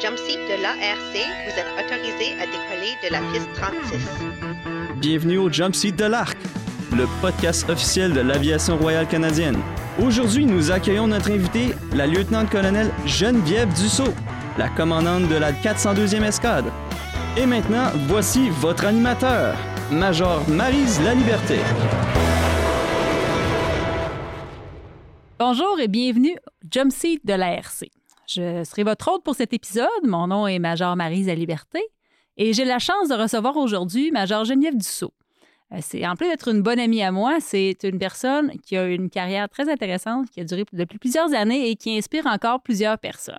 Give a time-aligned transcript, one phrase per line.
[0.00, 5.00] Jumpseat de l'ARC, vous êtes autorisé à décoller de la piste 36.
[5.00, 6.38] Bienvenue au Jump Seat de l'Arc,
[6.96, 9.58] le podcast officiel de l'aviation royale canadienne.
[10.00, 14.14] Aujourd'hui, nous accueillons notre invitée, la lieutenant-colonel Geneviève Dussault,
[14.56, 16.70] la commandante de la 402e escadre.
[17.36, 19.56] Et maintenant, voici votre animateur,
[19.90, 21.58] Major Marise Laliberté.
[25.40, 27.97] Bonjour et bienvenue au Jump Seat de l'ARC.
[28.28, 29.88] Je serai votre hôte pour cet épisode.
[30.04, 31.80] Mon nom est Major Marise Laliberté
[32.36, 35.14] et j'ai la chance de recevoir aujourd'hui Major Geneviève Dussault.
[35.72, 38.86] Euh, C'est, en plus d'être une bonne amie à moi, c'est une personne qui a
[38.86, 42.98] une carrière très intéressante, qui a duré depuis plusieurs années et qui inspire encore plusieurs
[42.98, 43.36] personnes.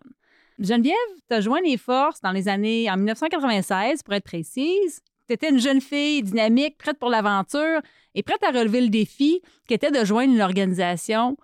[0.57, 0.95] Geneviève,
[1.29, 5.01] tu as joint les forces dans les années en 1996, pour être précise.
[5.27, 7.79] Tu étais une jeune fille dynamique, prête pour l'aventure
[8.15, 11.37] et prête à relever le défi qui était de joindre une organisation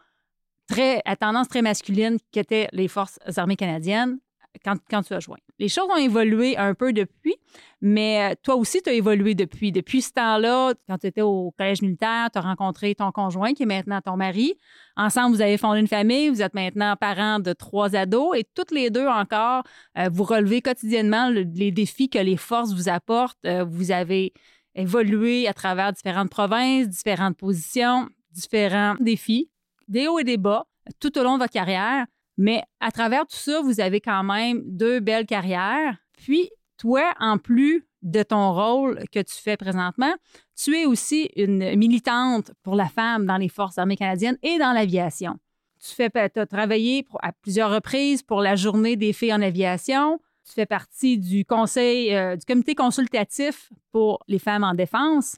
[0.67, 4.17] très, à tendance très masculine qui était les Forces armées canadiennes
[4.63, 5.37] quand, quand tu as joint.
[5.59, 7.35] Les choses ont évolué un peu depuis,
[7.81, 9.71] mais euh, toi aussi, tu as évolué depuis.
[9.71, 13.63] Depuis ce temps-là, quand tu étais au collège militaire, tu as rencontré ton conjoint qui
[13.63, 14.55] est maintenant ton mari.
[14.95, 18.71] Ensemble, vous avez fondé une famille, vous êtes maintenant parents de trois ados et toutes
[18.71, 19.63] les deux encore,
[19.97, 23.37] euh, vous relevez quotidiennement le- les défis que les forces vous apportent.
[23.45, 24.33] Euh, vous avez
[24.73, 29.49] évolué à travers différentes provinces, différentes positions, différents défis,
[29.87, 30.65] des hauts et des bas
[30.99, 32.05] tout au long de votre carrière.
[32.37, 35.97] Mais à travers tout ça, vous avez quand même deux belles carrières.
[36.17, 40.13] Puis, toi, en plus de ton rôle que tu fais présentement,
[40.55, 44.73] tu es aussi une militante pour la femme dans les Forces armées canadiennes et dans
[44.73, 45.37] l'aviation.
[45.79, 50.19] Tu fais, as travaillé à plusieurs reprises pour la Journée des filles en aviation.
[50.45, 55.37] Tu fais partie du conseil, euh, du comité consultatif pour les femmes en défense.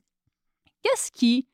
[0.84, 1.48] Qu'est-ce qui,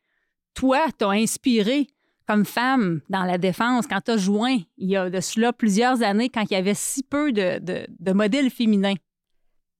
[0.54, 1.88] toi, t'a inspiré
[2.28, 6.02] comme femme dans la défense quand tu as joint il y a de cela plusieurs
[6.02, 8.96] années quand il y avait si peu de, de- modèles féminins?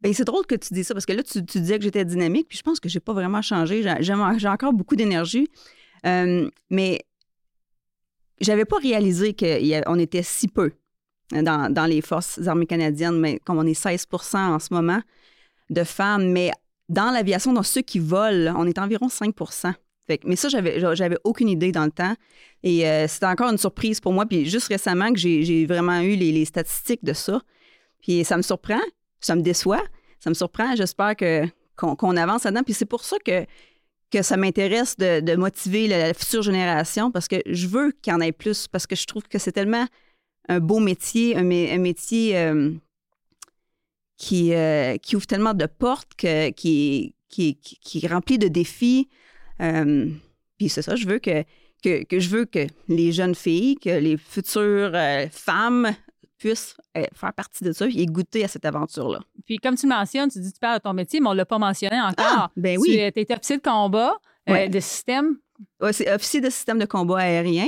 [0.02, 2.04] Ben, c'est drôle que tu dis ça parce que là, tu, tu disais que j'étais
[2.04, 3.84] dynamique, puis je pense que j'ai pas vraiment changé.
[4.02, 5.48] J'ai encore beaucoup d'énergie.
[6.06, 7.00] Euh, mais
[8.42, 10.74] j'avais pas réalisé qu'on était si peu
[11.32, 15.02] dans, dans les forces armées canadiennes, mais comme on est 16 en ce moment
[15.70, 16.52] de femmes, mais
[16.90, 19.34] dans l'aviation, dans ceux qui volent, on est environ 5
[20.08, 22.16] fait que- mais ça, j'avais, j'avais aucune idée dans le temps.
[22.64, 24.26] Et euh, c'était encore une surprise pour moi.
[24.26, 27.42] Puis juste récemment que j'ai, j'ai vraiment eu les, statistiques de ça.
[28.02, 28.82] Puis ça me surprend,
[29.22, 29.84] ça me déçoit,
[30.20, 30.76] ça me surprend.
[30.76, 31.46] J'espère que,
[31.78, 32.64] qu'on, avance là-dedans.
[32.64, 33.46] Puis c'est pour ça que,
[34.12, 38.16] que ça m'intéresse de, de motiver la, future génération parce que je veux qu'il y
[38.16, 39.86] en ait plus parce que je trouve que c'est tellement
[40.50, 42.72] un beau métier, un, mé- un métier euh,
[44.18, 48.50] qui, euh, qui ouvre tellement de portes, que, qui, qui, qui, qui est rempli de
[48.50, 49.08] défis.
[49.62, 50.10] Euh,
[50.58, 51.44] puis c'est ça, je veux que,
[51.84, 55.92] que, que je veux que les jeunes filles, que les futures euh, femmes
[56.38, 59.20] puissent euh, faire partie de ça et goûter à cette aventure-là.
[59.46, 61.34] Puis comme tu le mentionnes, tu dis que tu parles de ton métier, mais on
[61.34, 62.14] ne l'a pas mentionné encore.
[62.18, 62.90] Ah, ben oui.
[63.14, 64.14] Tu es officier de combat,
[64.48, 64.68] Ouais.
[64.68, 65.38] de système.
[65.80, 67.68] Ouais, c'est officier de système de combat aérien.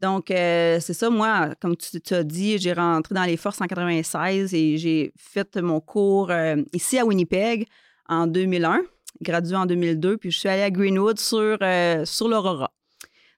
[0.00, 3.60] Donc, euh, c'est ça, moi, comme tu, tu as dit, j'ai rentré dans les forces
[3.60, 7.68] en 96 et j'ai fait mon cours euh, ici à Winnipeg
[8.08, 8.80] en 2001,
[9.20, 12.72] gradué en 2002, puis je suis allée à Greenwood sur, euh, sur l'Aurora.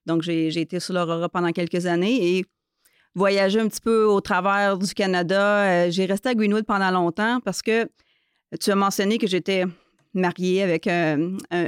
[0.07, 2.45] Donc, j'ai été sur l'Aurora pendant quelques années et
[3.15, 5.87] voyagé un petit peu au travers du Canada.
[5.87, 7.89] Euh, j'ai resté à Greenwood pendant longtemps parce que
[8.61, 9.65] tu as mentionné que j'étais
[10.15, 11.17] mariée avec un,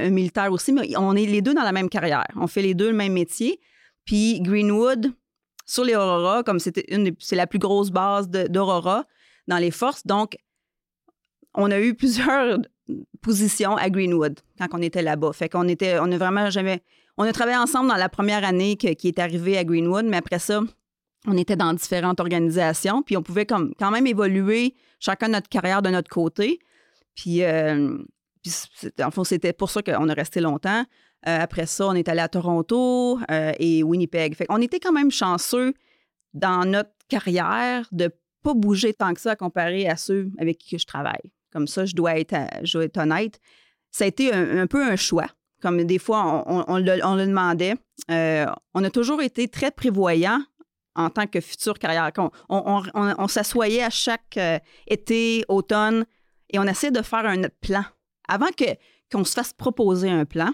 [0.09, 2.27] militaire aussi, mais on est les deux dans la même carrière.
[2.35, 3.59] On fait les deux le même métier.
[4.05, 5.11] Puis Greenwood,
[5.65, 6.85] sur les Aurora, comme c'était
[7.19, 9.05] c'est la plus grosse base d'Aurora
[9.47, 10.05] dans les forces.
[10.05, 10.37] Donc,
[11.55, 12.59] on a eu plusieurs
[13.21, 15.33] positions à Greenwood quand on était là-bas.
[15.33, 16.81] Fait qu'on était, on a vraiment jamais,
[17.17, 20.39] on a travaillé ensemble dans la première année qui est arrivée à Greenwood, mais après
[20.39, 20.61] ça,
[21.27, 25.81] on était dans différentes organisations, puis on pouvait comme, quand même évoluer chacun notre carrière
[25.81, 26.59] de notre côté.
[27.15, 27.97] Puis, euh,
[29.01, 30.85] en fond, c'était pour ça qu'on a resté longtemps.
[31.27, 34.35] Euh, après ça, on est allé à Toronto euh, et Winnipeg.
[34.35, 35.73] Fait qu'on était quand même chanceux
[36.33, 38.11] dans notre carrière de
[38.43, 41.31] pas bouger tant que ça à comparer à ceux avec qui je travaille.
[41.55, 43.39] Comme ça, je dois être, euh, je dois être honnête.
[43.89, 45.27] Ça a été un, peu un choix.
[45.61, 47.75] Comme des fois, on, on- le, demandait.
[48.11, 50.41] Euh, on a toujours été très prévoyants
[50.95, 52.11] en tant que future carrière.
[52.49, 56.05] On, s'assoyait à chaque euh, été, automne,
[56.49, 57.85] et on essayait de faire un plan.
[58.27, 58.65] Avant que,
[59.09, 60.51] qu'on se fasse proposer un plan,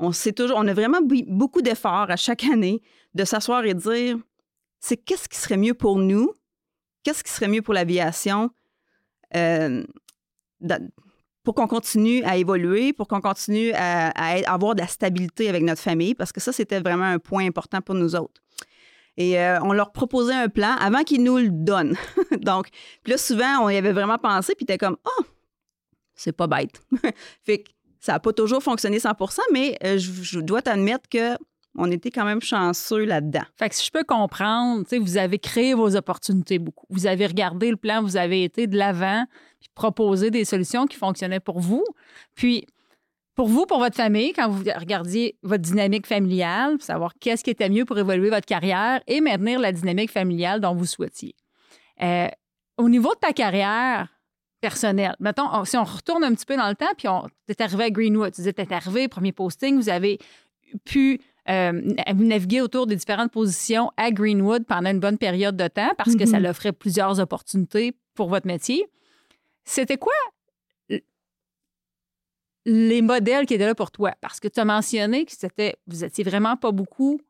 [0.00, 2.82] on, toujours, on a vraiment beaucoup d'efforts à chaque année
[3.14, 4.18] de s'asseoir et dire
[4.80, 6.32] c'est qu'est-ce qui serait mieux pour nous,
[7.04, 8.50] qu'est-ce qui serait mieux pour l'aviation,
[11.42, 14.10] pour qu'on continue à évoluer, pour qu'on continue à,
[14.52, 17.80] avoir de la stabilité avec notre famille, parce que ça, c'était vraiment un point important
[17.80, 18.42] pour nous autres.
[19.16, 21.96] Et euh, on leur proposait un plan avant qu'ils nous le donnent.
[22.40, 22.68] Donc,
[23.02, 25.24] puis là, souvent, on y avait vraiment pensé, puis t'es comme, oh,
[26.14, 26.80] c'est pas bête.
[28.00, 31.36] ça n'a pas toujours fonctionné 100% mais euh, je, je dois t'admettre que
[31.78, 33.44] on était quand même chanceux là-dedans.
[33.56, 36.86] Fait que si je peux comprendre, vous avez créé vos opportunités beaucoup.
[36.90, 39.24] Vous avez regardé le plan, vous avez été de l'avant,
[39.60, 41.84] puis proposé des solutions qui fonctionnaient pour vous.
[42.34, 42.66] Puis,
[43.34, 47.50] pour vous, pour votre famille, quand vous regardiez votre dynamique familiale, pour savoir qu'est-ce qui
[47.50, 51.34] était mieux pour évoluer votre carrière et maintenir la dynamique familiale dont vous souhaitiez.
[52.02, 52.28] Euh,
[52.78, 54.08] au niveau de ta carrière
[54.62, 57.60] personnelle, mettons, on- si on retourne un petit peu dans le temps, puis on est
[57.60, 60.18] arrivé à Greenwood, tu disais, arrivé, premier posting, vous avez
[60.84, 61.72] pu euh,
[62.14, 66.14] vous naviguer autour des différentes positions à Greenwood pendant une bonne période de temps parce
[66.16, 66.26] que Mhm.
[66.30, 68.86] ça l'offrait plusieurs opportunités pour votre métier.
[69.64, 70.12] C'était quoi
[72.64, 74.12] les modèles qui étaient là pour toi?
[74.20, 77.20] Parce que tu as mentionné que c'était, vous étiez vraiment pas beaucoup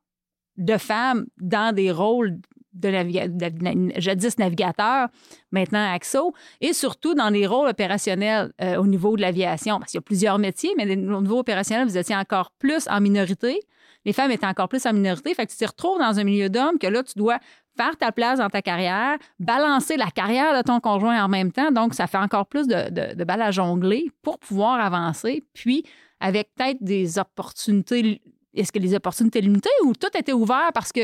[0.57, 2.39] de femmes dans des rôles
[2.73, 5.09] de, naviga- de na- jadis navigateur,
[5.51, 6.33] maintenant AXO,
[6.63, 9.79] et surtout dans les rôles opérationnels euh, au niveau de l'aviation.
[9.79, 13.01] Parce qu'il y a plusieurs métiers, mais au niveau opérationnel, vous étiez encore plus en
[13.01, 13.61] minorité.
[14.07, 15.35] Les femmes étaient encore plus en minorité.
[15.35, 17.39] Fait que tu te retrouves dans un milieu d'hommes que là, tu dois
[17.77, 21.71] faire ta place dans ta carrière, balancer la carrière de ton conjoint en même temps.
[21.73, 25.45] Donc, ça fait encore plus de, de, de balles à jongler pour pouvoir avancer.
[25.53, 25.85] Puis,
[26.21, 28.23] avec peut-être des opportunités.
[28.55, 31.01] Est-ce que les opportunités limitées ou tout était ouvert parce que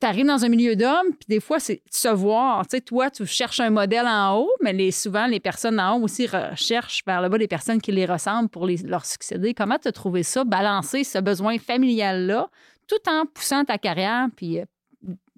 [0.00, 2.66] tu arrives dans un milieu d'hommes, puis des fois, c'est se voir.
[2.66, 6.04] Tu sais, toi, tu cherches un modèle en haut, mais souvent, les personnes en haut
[6.04, 9.54] aussi recherchent vers le bas des personnes qui les ressemblent pour leur succéder.
[9.54, 12.48] Comment tu as trouvé ça, balancer ce besoin familial-là,
[12.86, 14.64] tout en poussant ta carrière, puis euh,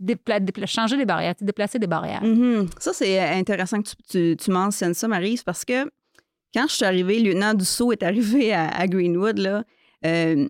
[0.01, 2.23] dépla- changer les barrières, déplacer des barrières?
[2.23, 2.69] Mhm.
[2.79, 5.91] Ça, c'est intéressant que tu, mentionnes ça, Marise, parce que
[6.55, 9.65] quand je suis arrivée, le lieutenant Dussault est arrivé à, à Greenwood, là,
[10.05, 10.49] euh,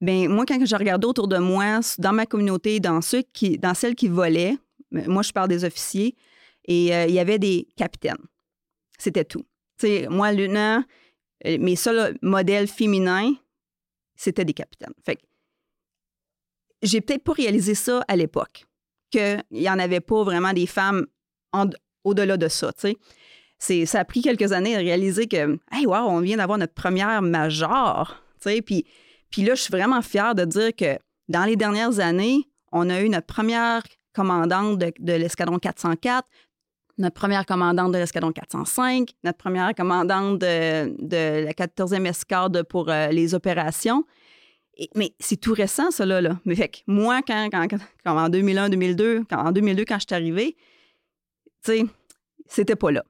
[0.00, 3.74] ben, moi, quand je regardais autour de moi, dans ma communauté, dans, ceux qui, dans
[3.74, 4.56] celles qui volaient,
[4.94, 6.14] euh, moi, je parle des officiers,
[6.66, 8.24] et euh, il y avait des capitaines.
[8.98, 9.44] C'était tout.
[9.80, 10.84] Sais, moi, lieutenant,
[11.46, 13.34] euh, mes seuls modèles féminins,
[14.14, 14.92] c'était des capitaines.
[15.04, 15.22] Fait que
[16.82, 18.66] j'ai peut-être pas réalisé ça à l'époque,
[19.10, 21.06] qu'il n'y en avait pas vraiment des femmes
[22.04, 22.96] au-delà de ça, tu sais.
[23.60, 26.74] C'est, ça a pris quelques années de réaliser que, hey, wow, on vient d'avoir notre
[26.74, 28.62] première major, tu sais.
[28.62, 28.84] Puis,
[29.30, 30.98] puis là, je suis vraiment fière de dire que
[31.28, 33.82] dans les dernières années, on a eu notre première
[34.14, 36.26] commandante de, l'escadron 404,
[36.98, 43.08] notre première commandante de l'escadron 405, notre première commandante de, la 14e escadre pour euh,
[43.08, 44.04] les opérations.
[44.94, 46.38] Mais c'est tout récent, ça, là.
[46.44, 47.48] Mais fait que moi, quand,
[48.04, 50.56] en 2001, 2002, quand, en 2002, quand je suis arrivée,
[51.64, 51.84] tu sais,
[52.46, 53.04] c'était pas là.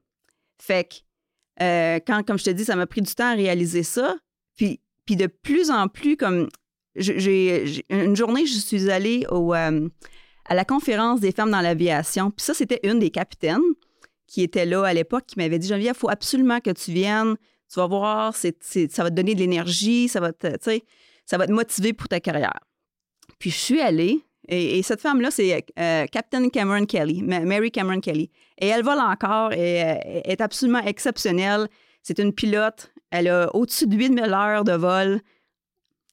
[0.61, 3.83] Fait que, euh, quand, comme je te dis, ça m'a pris du temps à réaliser
[3.83, 4.15] ça.
[4.55, 6.49] Puis, puis de plus en plus, comme,
[6.95, 9.89] une journée, je suis allée euh,
[10.45, 12.29] à la conférence des femmes dans l'aviation.
[12.29, 13.63] Puis ça, c'était une des capitaines
[14.27, 17.37] qui était là à l'époque, qui m'avait dit, Geneviève, il faut absolument que tu viennes.
[17.73, 18.51] Tu vas voir, ça
[18.99, 20.47] va te donner de l'énergie, ça va te,
[21.25, 22.59] ça va te motiver pour ta carrière.
[23.39, 27.71] Puis je suis allée, et, et cette femme-là, c'est euh, Captain Cameron Kelly, Ma- Mary
[27.71, 28.29] Cameron Kelly.
[28.59, 31.67] Et elle vole encore et euh, est absolument exceptionnelle.
[32.03, 32.93] C'est une pilote.
[33.11, 35.21] Elle a au-dessus de 8000 heures de vol.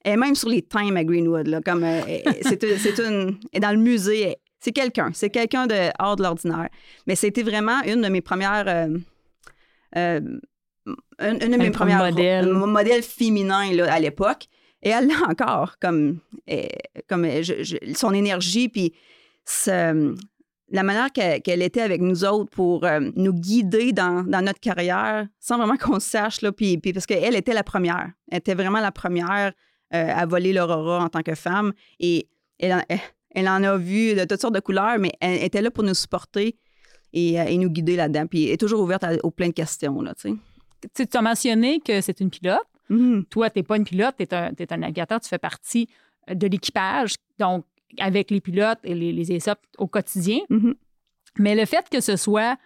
[0.05, 1.49] Elle est même sur les times à Greenwood.
[1.49, 2.01] Là, comme, euh,
[2.43, 4.37] c'est une, c'est une- elle est dans le musée.
[4.61, 5.11] C'est quelqu'un.
[5.13, 6.69] C'est quelqu'un de hors de l'ordinaire.
[7.07, 8.65] Mais c'était vraiment une de mes premières.
[8.67, 8.99] euh,
[9.97, 10.21] euh,
[11.21, 12.05] une, une de mes Un premières.
[12.05, 12.47] modèle.
[12.53, 14.47] modèle féminin là, à l'époque.
[14.83, 16.19] Et elle l'a encore, comme,
[16.51, 16.63] euh,
[17.09, 18.93] comme euh, je- je- son énergie, puis
[19.45, 20.15] ce-
[20.71, 25.27] la manière qu'elle était avec nous autres pour euh, nous guider dans, dans notre carrière,
[25.39, 28.11] sans vraiment qu'on sache, là, puis, puis parce qu'elle était la première.
[28.31, 29.53] Elle était vraiment la première
[29.95, 31.73] euh, à voler l'Aurora en tant que femme.
[32.01, 32.83] Et elle en,
[33.35, 35.95] elle en a vu de toutes sortes de couleurs, mais elle était là pour nous
[35.95, 36.57] supporter
[37.13, 38.27] et, euh, et nous guider là-dedans.
[38.27, 40.37] Puis elle est toujours ouverte à- aux plein de questions, là, tu
[40.95, 41.07] sais.
[41.07, 42.59] Tu as mentionné que c'est une pilote.
[42.89, 43.25] Mhm.
[43.31, 45.89] Toi, tu n'es pas une pilote, tu es, un un navigateur, tu fais partie
[46.29, 47.65] de l'équipage, donc
[48.01, 50.41] avec les pilotes et les, les ESOP au quotidien.
[50.51, 50.75] Mhm.
[51.39, 52.57] Mais le fait que ce soit,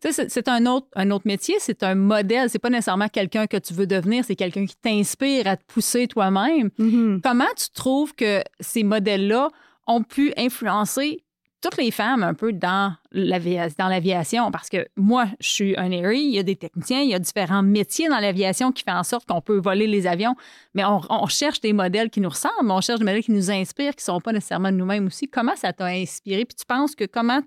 [0.00, 3.72] c'est- un autre, un autre métier, c'est un modèle, c'est pas nécessairement quelqu'un que tu
[3.74, 6.70] veux devenir, c'est quelqu'un qui t'inspire à te pousser toi-même.
[6.78, 7.20] Mhm.
[7.22, 9.48] Comment tu trouves que ces modèles-là
[9.86, 11.23] ont pu influencer
[11.64, 14.50] toutes les femmes un peu dans l'avia- dans l'aviation?
[14.50, 17.18] Parce que moi, je suis un Airy, il y a des techniciens, il y a
[17.18, 20.36] différents métiers dans l'aviation qui font en sorte qu'on peut voler les avions,
[20.74, 23.96] mais on, cherche des modèles qui nous ressemblent, on cherche des modèles qui nous inspirent,
[23.96, 25.26] qui ne sont pas nécessairement de nous-mêmes aussi.
[25.26, 26.44] Comment ça t'a inspiré?
[26.44, 27.40] Puis tu penses que comment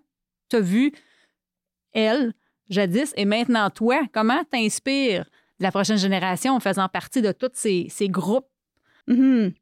[0.49, 0.91] tu as vu
[1.93, 2.33] elle,
[2.69, 8.09] jadis, et maintenant toi, comment t'inspires la prochaine génération en faisant partie de tous ces,
[8.09, 8.47] groupes?
[9.07, 9.53] Mhm.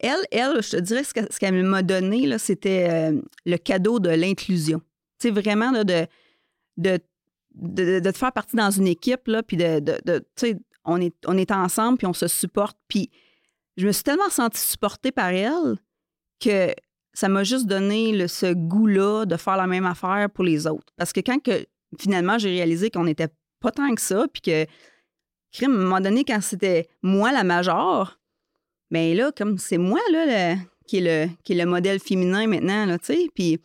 [0.00, 4.00] Elle, elle, je te dirais, ce que- ce qu'elle m'a donné, c'était euh, le cadeau
[4.00, 4.80] de l'inclusion.
[5.18, 5.82] Tu sais, vraiment, de,
[6.76, 6.98] de,
[7.54, 11.00] de, de te faire partie dans une équipe, là, puis de, de, tu sais, on
[11.00, 12.76] est, on est ensemble, puis on se supporte.
[12.88, 13.10] Puis
[13.76, 15.76] je me suis tellement sentie supportée par elle
[16.40, 16.74] que
[17.12, 20.92] ça m'a juste donné ce goût-là de faire la même affaire pour les autres.
[20.96, 21.64] Parce que quand que,
[21.98, 23.28] finalement, j'ai réalisé qu'on n'était
[23.60, 24.66] pas tant que ça, puis que,
[25.52, 28.18] crime, à un moment donné, quand c'était moi la major,
[28.94, 30.54] mais là, comme c'est moi, là,
[30.86, 33.58] qui, est le, qui le modèle féminin maintenant, tu sais, puis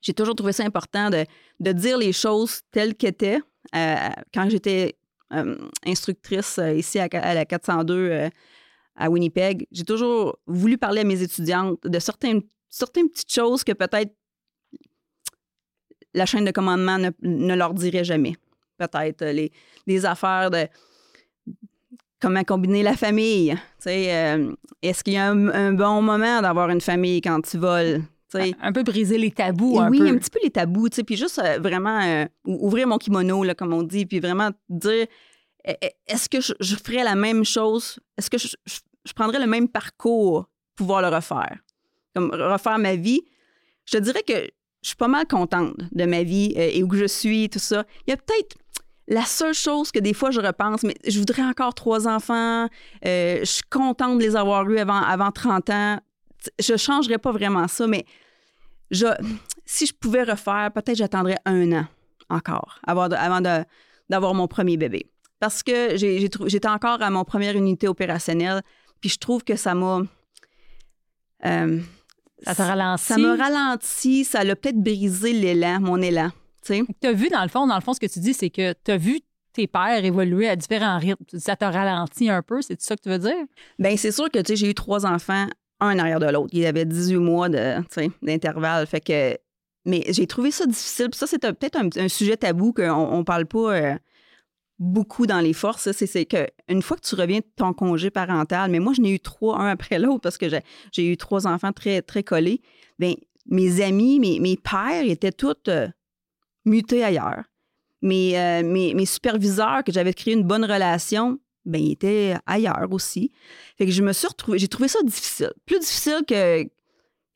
[0.00, 1.24] j'ai toujours trouvé ça important de,
[1.58, 3.40] de dire les choses telles qu'elles étaient.
[3.74, 3.96] Euh,
[4.32, 4.94] quand j'étais
[5.32, 8.28] euh, instructrice euh, ici à, la 402 euh,
[8.94, 13.72] à Winnipeg, j'ai toujours voulu parler à mes étudiantes de certaines, certaines petites choses que
[13.72, 14.14] peut-être
[16.14, 18.36] la chaîne de commandement ne, ne leur dirait jamais.
[18.78, 19.50] Peut-être les,
[19.88, 20.68] des affaires de
[22.20, 23.54] comment combiner la famille.
[23.86, 24.52] Euh,
[24.82, 28.02] Est-ce qu'il y a un, un bon moment d'avoir une famille quand tu voles?
[28.60, 30.08] Un peu briser les tabous, un oui, peu.
[30.08, 33.54] un petit peu les tabous, puis juste euh, vraiment euh, ou- ouvrir mon kimono, là,
[33.54, 35.06] comme on dit, puis vraiment dire
[35.64, 38.00] eh, eh, est-ce que je, je ferais la même chose?
[38.18, 41.58] Est-ce que je, je- je prendrais le même parcours pour pouvoir le refaire?
[42.12, 43.22] Comme refaire ma vie.
[43.86, 44.34] Je te dirais que
[44.82, 47.84] je suis pas mal contente de ma vie euh, et où je suis, tout ça.
[48.06, 48.56] Il y a peut-être
[49.08, 52.68] la seule chose que des fois je repense, mais je voudrais encore trois enfants.
[53.04, 56.00] euh, je suis contente de les avoir eus avant, avant 30 ans.
[56.58, 58.04] Je changerais pas vraiment ça, mais
[58.90, 59.06] je,
[59.66, 61.86] si je pouvais refaire, peut-être j'attendrais un an
[62.30, 63.64] encore avant de- avant de-
[64.08, 65.10] d'avoir mon premier bébé.
[65.40, 68.62] Parce que j'ai- j'ai trou- j'étais encore à mon première unité opérationnelle,
[69.00, 70.00] puis je trouve que ça m'a...
[71.44, 71.80] euh,
[72.42, 73.04] Ça te ralentit.
[73.04, 76.30] ça m'a ralenti, ça l'a peut-être brisé l'élan, mon élan.
[77.00, 78.72] Tu as vu, dans le fond, dans le fond, ce que tu dis, c'est que
[78.84, 79.20] tu as vu
[79.52, 81.24] tes pères évoluer à différents rythmes.
[81.38, 83.36] Ça t'a ralenti un peu, c'est ça que tu veux dire?
[83.78, 85.46] Ben c'est sûr que j'ai eu trois enfants,
[85.80, 86.50] un derrière de l'autre.
[86.52, 88.86] Il y avait 18 mois d'intervalle.
[88.86, 89.36] Fait que.
[89.86, 91.10] Mais j'ai trouvé ça difficile.
[91.10, 93.94] Puis ça, c'est peut-être un, un sujet tabou qu'on on parle pas euh,
[94.78, 95.92] beaucoup dans les forces.
[95.92, 99.12] C'est que une fois que tu reviens de ton congé parental, mais moi, je n'ai
[99.12, 102.60] eu trois, un après l'autre, parce que j'ai- eu trois enfants très, très collés.
[102.98, 103.14] Ben
[103.46, 105.86] mes amis, mes, mes pères étaient tous euh,
[106.64, 107.44] mutés ailleurs.
[108.02, 112.88] Mes, euh, mes, mes superviseurs, que j'avais créé une bonne relation, ben ils étaient ailleurs
[112.90, 113.32] aussi.
[113.78, 115.52] Fait que je me suis retrouvée, j'ai trouvé ça difficile.
[115.64, 116.64] Plus difficile que,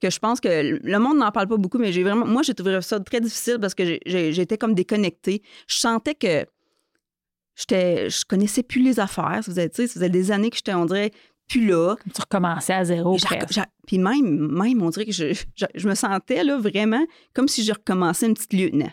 [0.00, 2.54] que je pense que le monde n'en parle pas beaucoup, mais j'ai vraiment, moi, j'ai
[2.54, 5.42] trouvé ça très difficile parce que j'étais comme déconnectée.
[5.66, 6.44] Je sentais que
[7.56, 9.42] j'étais, je connaissais plus les affaires.
[9.42, 11.10] Ça faisait, ça faisait des années que j'étais, on dirait,
[11.48, 11.96] plus là.
[12.14, 13.16] Tu recommençais à zéro.
[13.86, 17.64] Puis même, même, on dirait que je, je, je me sentais là vraiment comme si
[17.64, 18.92] je recommençais une petite lieutenant.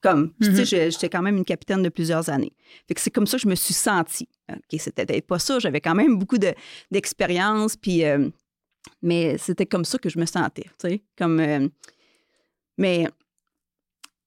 [0.00, 0.64] Comme, tu sais, Mhm.
[0.64, 2.52] je- j'étais quand même une capitaine de plusieurs années.
[2.86, 4.28] Fait que c'est comme ça que je me suis sentie.
[4.48, 5.58] OK, c'était peut-être pas ça.
[5.58, 6.54] J'avais quand même beaucoup de-
[6.90, 8.04] d'expérience, puis...
[8.04, 8.28] euh,
[9.02, 11.02] mais c'était comme ça que je me sentais, tu sais.
[11.16, 11.40] Comme...
[11.40, 11.68] euh,
[12.76, 13.08] mais...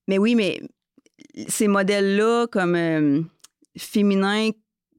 [0.07, 0.61] Mais oui, mais
[1.47, 3.21] ces modèles-là, comme euh,
[3.77, 4.49] féminins,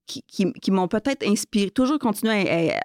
[0.06, 2.80] qui, qui- qui m'ont peut-être inspiré, toujours continué à, à-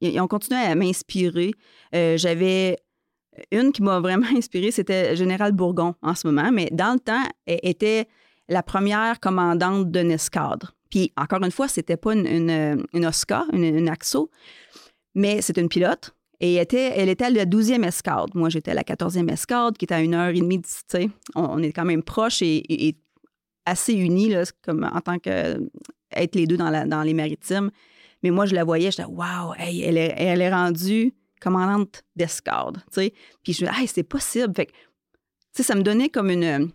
[0.00, 1.50] ils ils ont continué à m'inspirer.
[1.92, 2.78] J'avais
[3.50, 7.22] une qui m'a vraiment inspirée, c'était Général Bourgon en ce moment, mais dans le temps,
[7.46, 8.06] elle était
[8.48, 10.74] la première commandante d'une escadre.
[10.90, 14.30] Puis, encore une fois, c'était pas une, une, une Oscar, une, une AXO,
[15.14, 16.14] mais c'est une pilote.
[16.40, 18.30] Et elle était, elle était à la 12e escadre.
[18.34, 21.10] Moi, j'étais à la 14e escadre, qui était à une heure et demie, tu sais.
[21.34, 22.96] On, on est quand même proches et,
[23.66, 24.32] assez unis,
[24.64, 25.60] comme en tant que
[26.12, 27.70] être les deux dans, les maritimes.
[28.22, 33.14] Mais moi, je la voyais, j'étais, waouh, est, elle est rendue commandante d'escadre, tu sais.
[33.42, 34.54] Puis je me disais, hey, c'est possible.
[34.54, 34.76] Fait que, tu
[35.52, 36.70] sais, ça me donnait comme une,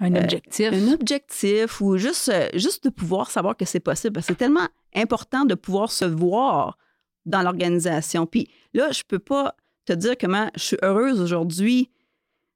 [0.00, 0.72] Un Euh, objectif.
[0.72, 4.14] un objectif ou juste, euh, juste de pouvoir savoir que c'est possible.
[4.14, 6.78] Parce que c'est tellement important de pouvoir se voir
[7.26, 8.26] dans l'organisation.
[8.26, 11.90] Puis là, je peux pas te dire comment je suis heureuse aujourd'hui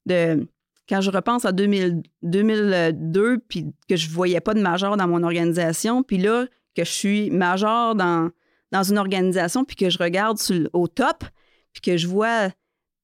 [0.06, 0.46] de
[0.88, 5.22] quand je repense à 2000 2002 puis que je voyais pas de major dans mon
[5.22, 8.30] organisation puis là que je suis major dans
[8.74, 10.38] dans une organisation puis que je regarde
[10.72, 11.24] au top
[11.72, 12.50] puis que je vois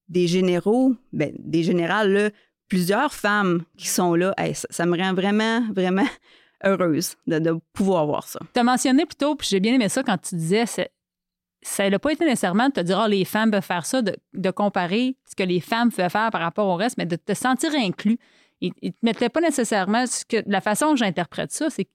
[0.08, 2.32] des généraux ben, des générales
[2.68, 6.06] plusieurs femmes qui sont là ça, ça me rend vraiment vraiment
[6.64, 10.02] heureuse de, pouvoir voir ça Tu as mentionné plus tôt, puis j'ai bien aimé ça
[10.02, 10.64] quand tu disais,
[11.62, 14.16] ça n'a pas été nécessairement de te dire, ah, les femmes peuvent faire ça, de,
[14.34, 17.34] de comparer ce que les femmes peuvent faire par rapport au reste, mais de te
[17.34, 18.18] sentir inclus.
[18.60, 18.72] Ils
[19.02, 20.06] ne te pas nécessairement.
[20.06, 21.88] Ce que, la façon que j'interprète ça, c'est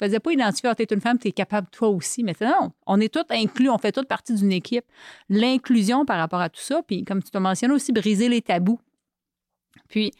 [0.00, 2.22] ne faisaient pas identifier, ah, t'es une femme, tu es capable toi aussi.
[2.22, 4.84] Mais non, on est tous inclus, on fait toutes partie d'une équipe.
[5.28, 8.80] L'inclusion par rapport à tout ça, puis comme tu t'as mentionné aussi, briser les tabous.
[9.88, 10.12] Puis,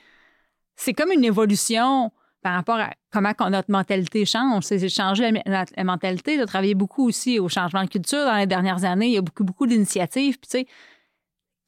[0.77, 2.13] c'est comme une évolution
[2.43, 4.65] par rapport à comment notre mentalité change.
[4.65, 6.37] C'est changer la, la, mentalité.
[6.37, 9.07] J'ai travaillé beaucoup aussi au changement de culture dans les dernières années.
[9.07, 10.39] Il y a beaucoup, beaucoup d'initiatives.
[10.39, 10.67] Puis, tu sais,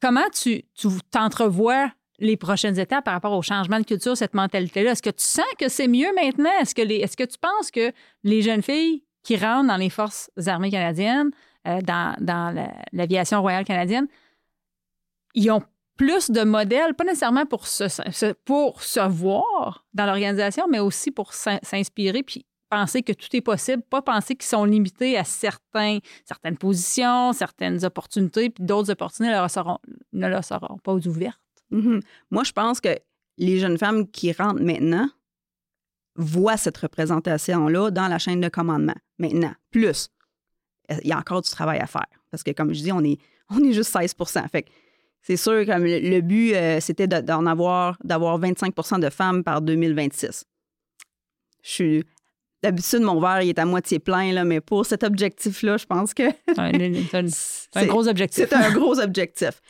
[0.01, 4.91] comment tu, tu t'entrevois les prochaines étapes par rapport au changement de culture, cette mentalité-là?
[4.91, 6.51] Est-ce que tu sens que c'est mieux maintenant?
[6.61, 7.91] Est-ce que, tu penses que
[8.23, 11.31] les jeunes filles qui rentrent dans les forces armées canadiennes,
[11.67, 12.15] euh, dans,
[12.93, 14.07] l'aviation royale canadienne,
[15.33, 15.63] ils ont
[15.97, 22.45] plus de modèles, pas nécessairement pour se, voir dans l'organisation, mais aussi pour s'inspirer puis
[22.69, 26.01] penser que tout est possible, pas penser qu'ils sont limités à certaines
[26.59, 29.77] positions, certaines opportunités, puis d'autres opportunités leur seront,
[30.13, 31.39] ne leur seront pas ouvertes?
[31.71, 32.01] Mm-hmm.
[32.31, 32.97] Moi, je pense que
[33.37, 35.09] les jeunes femmes qui rentrent maintenant
[36.15, 38.95] voient cette représentation-là dans la chaîne de commandement.
[39.19, 40.09] Maintenant, plus,
[40.89, 42.07] il y a encore du travail à faire.
[42.31, 43.19] Parce que, comme je dis, on est,
[43.49, 44.15] on est juste 16
[44.51, 44.65] Fait
[45.21, 50.45] c'est sûr que le, but, euh, c'était d'en avoir, d'avoir 25% de femmes par 2026.
[51.63, 52.03] Je suis.
[52.61, 56.13] D'habitude, mon verre il est à moitié plein, là, mais pour cet objectif-là, je pense
[56.13, 56.23] que.
[57.29, 58.45] c'est un, gros objectif.
[58.47, 59.61] C'est un gros objectif.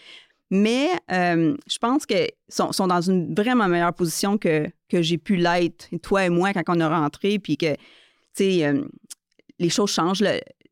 [0.55, 5.17] Mais euh, je pense qu'ils sont, sont, dans une vraiment meilleure position que, que j'ai
[5.17, 7.79] pu l'être, toi et moi, quand on a rentré, puis que, tu
[8.35, 8.85] sais, euh,
[9.59, 10.23] les choses changent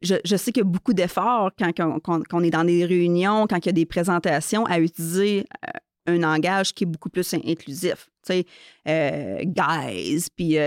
[0.02, 3.68] je, sais qu'il y a beaucoup d'efforts quand, on est dans des réunions, quand il
[3.68, 8.10] y a des présentations, à utiliser euh, un langage qui est beaucoup plus inclusif.
[8.28, 8.44] Tu
[8.86, 10.58] sais, guys, puis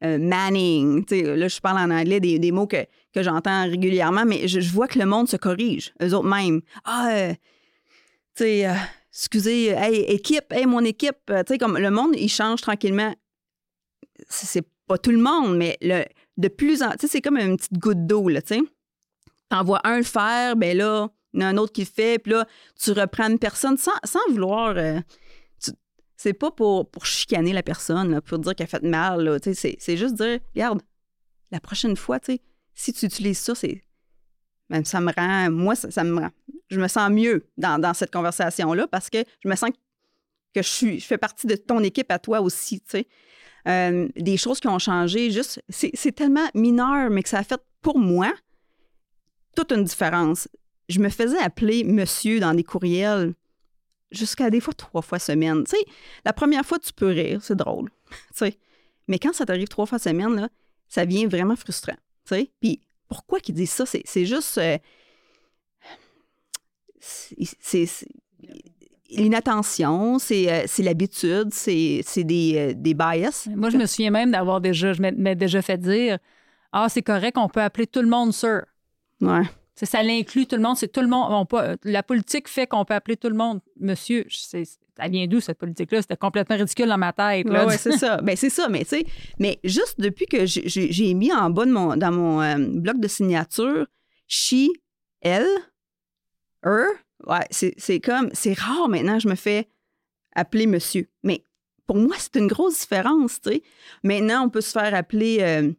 [0.00, 1.04] manning.
[1.04, 4.86] Tu sais, là, je parle en anglais des, mots que, j'entends régulièrement, mais je, vois
[4.86, 6.60] que le monde se corrige, eux autres mêmes.
[6.84, 7.32] Ah,
[8.38, 8.70] tu sais,
[9.12, 11.16] excusez, hey, équipe, hey, mon équipe.
[11.26, 13.14] Tu sais, comme le monde, il change tranquillement.
[14.28, 16.04] C'est pas tout le monde, mais le,
[16.36, 16.92] de plus en...
[16.92, 18.60] Tu c'est comme une petite goutte d'eau, là, tu sais.
[19.48, 22.18] T'en vois un le faire, ben là, il y a un autre qui le fait,
[22.18, 22.46] puis là,
[22.80, 23.92] tu reprends une personne sans,
[24.30, 24.76] vouloir...
[24.76, 25.00] Euh,
[26.16, 29.96] c'est pas pour, pour chicaner la personne, pour dire qu'elle a fait mal, tu c'est
[29.96, 30.82] juste dire, regarde,
[31.52, 32.38] la prochaine fois, tu
[32.74, 33.82] si tu utilises ça, c'est...
[34.68, 35.50] Même ça me rend...
[35.50, 36.30] Moi, ça, me rend...
[36.68, 39.70] Je me sens mieux dans, cette conversation-là parce que je me sens
[40.54, 41.00] que je suis...
[41.00, 43.06] Je fais partie de ton équipe à toi aussi, tu sais.
[43.66, 45.30] Euh, des choses qui ont changé.
[45.30, 48.32] Juste, c'est tellement mineur, mais que ça a fait pour moi
[49.56, 50.48] toute une différence.
[50.88, 53.34] Je me faisais appeler monsieur dans des courriels
[54.10, 55.64] jusqu'à des fois trois fois semaine.
[55.64, 55.84] Tu sais,
[56.24, 57.90] la première fois, tu peux rire, c'est drôle.
[58.10, 58.58] Tu sais,
[59.06, 60.48] mais quand ça t'arrive trois fois semaine, là,
[60.88, 61.96] ça devient vraiment frustrant.
[62.24, 63.84] Tu sais, puis pourquoi qu'ils disent ça?
[63.86, 64.58] C'est juste.
[64.58, 64.78] Euh,
[67.00, 67.86] c'est
[69.10, 73.48] l'inattention, euh, c'est l'habitude, c'est des, euh, des bias.
[73.54, 76.18] Moi, je me souviens même d'avoir déjà, je m'ai déjà fait dire
[76.72, 78.64] Ah, c'est correct, on peut appeler tout le monde sir.
[79.20, 79.42] Ouais.
[79.86, 80.76] Ça l'inclut tout le monde.
[80.76, 81.28] C'est tout le monde.
[81.30, 84.26] On peut, la politique fait qu'on peut appeler tout le monde monsieur.
[84.28, 86.02] Ça vient d'où cette politique-là?
[86.02, 87.46] C'était complètement ridicule dans ma tête.
[87.48, 88.16] Oui, c'est ça.
[88.20, 88.68] Ben, c'est ça.
[88.68, 89.06] Mais, tu sais,
[89.38, 93.06] mais juste depuis que j'ai mis en bas de mon, dans mon euh, bloc de
[93.06, 93.86] signature,
[94.26, 94.66] she,
[95.20, 95.46] elle,
[96.64, 96.86] her,
[97.26, 99.68] Ouais, c'est comme, c'est rare maintenant, je me fais
[100.34, 101.08] appeler monsieur.
[101.24, 101.42] Mais
[101.86, 103.62] pour moi, c'est une grosse différence, tu sais.
[104.04, 105.72] Maintenant, on peut se faire appeler euh,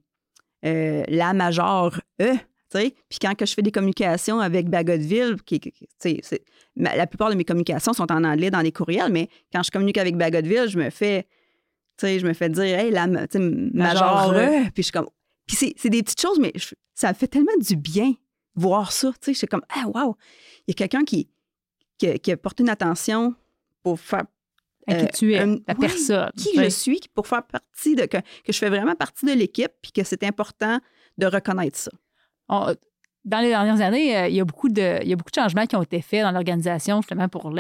[0.65, 2.39] euh, la major E, tu
[2.71, 2.93] sais.
[3.07, 5.61] Puis quand que je fais des communications avec Bagotville, qui,
[6.75, 9.97] la plupart de mes communications sont en anglais dans les courriels, mais quand je communique
[9.97, 11.23] avec Bagotville, je me fais,
[11.97, 14.63] tu sais, je me fais dire, hey, la major E.
[14.73, 15.09] Puis je suis comme,
[15.45, 16.51] puis c'est des petites choses, mais
[16.93, 18.13] ça fait tellement du bien
[18.55, 19.33] voir ça, tu sais.
[19.33, 20.17] Suis comme, ah, wow,
[20.67, 21.29] il y a quelqu'un qui,
[21.97, 23.35] qui, a porté une attention
[23.83, 24.23] pour faire.
[24.87, 26.31] À qui tu es, la personne.
[26.35, 28.05] Qui je suis, pour faire partie de.
[28.05, 30.79] Que, que je fais vraiment partie de l'équipe, puis que c'est important
[31.19, 31.91] de reconnaître ça.
[32.49, 35.39] dans les dernières années, euh, il, y a beaucoup de, il y a beaucoup de
[35.39, 37.53] changements qui ont été faits dans l'organisation, justement, pour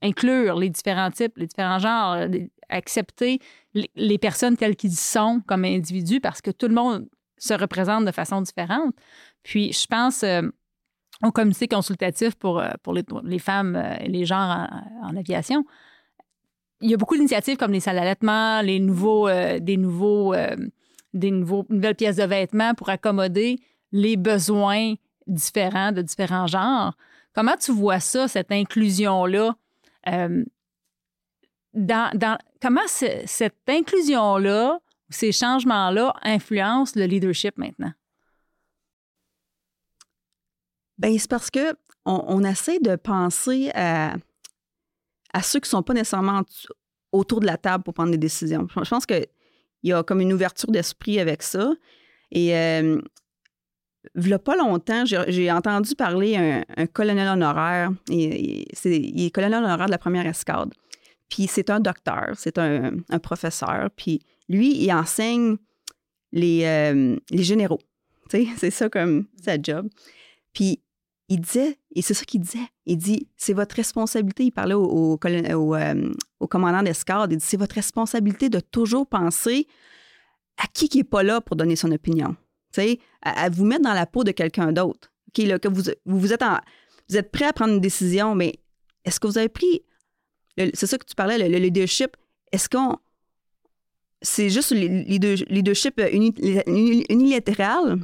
[0.00, 2.28] inclure les différents types, les différents genres, euh,
[2.70, 3.40] accepter
[3.74, 7.08] les, personnes telles qu'ils sont comme individus, parce que tout le monde
[7.38, 8.94] se représente de façon différente.
[9.42, 10.22] Puis, je pense.
[10.22, 10.42] Euh,
[11.22, 14.68] au comité consultatif pour, euh, pour les, femmes euh, et les genres
[15.00, 15.64] en, aviation,
[16.80, 20.34] il y a beaucoup d'initiatives comme les salles d'allaitement, les nouveaux, des nouveaux,
[21.14, 23.60] des nouvelles pièces de vêtements pour accommoder
[23.92, 24.94] les besoins
[25.28, 26.94] différents de différents genres.
[27.32, 29.54] Comment tu vois ça, cette inclusion-là?
[31.74, 34.78] dans, comment cette inclusion-là,
[35.14, 37.92] ces changements-là influencent le leadership maintenant?
[40.98, 41.74] Bien, c'est parce que
[42.06, 44.16] on, essaie de penser à,
[45.42, 46.42] ceux qui ne sont pas nécessairement
[47.12, 48.66] autour de la table pour prendre des décisions.
[48.68, 49.26] Je pense qu'il
[49.82, 51.72] y a comme une ouverture d'esprit avec ça.
[52.30, 53.00] Et euh,
[54.14, 56.36] il n'y a pas longtemps, j'ai entendu parler
[56.76, 57.90] un, colonel honoraire.
[58.08, 60.72] Il est colonel honoraire de la première escadre.
[61.30, 63.88] Puis c'est un docteur, c'est un, un professeur.
[63.96, 65.56] Puis lui, il enseigne
[66.32, 67.80] les, euh, les généraux.
[68.56, 69.88] C'est ça comme sa job.
[70.52, 70.80] Puis
[71.28, 75.18] il disait, et c'est ça qu'il disait, il dit, c'est votre responsabilité, il parlait au,
[75.22, 76.12] euh,
[76.50, 79.66] commandant d'escadre, il dit, c'est votre responsabilité de toujours penser
[80.58, 82.36] à qui qui n'est pas là pour donner son opinion.
[83.22, 85.12] À, à vous mettre dans la peau de quelqu'un d'autre.
[86.04, 88.54] Vous, êtes prêt à prendre une décision, mais
[89.04, 89.82] est-ce que vous avez pris,
[90.56, 92.16] c'est ça que tu parlais, le leadership,
[92.52, 92.98] est-ce qu'on,
[94.24, 96.34] c'est juste le leader- leadership uni-
[96.66, 97.98] uni- unilatéral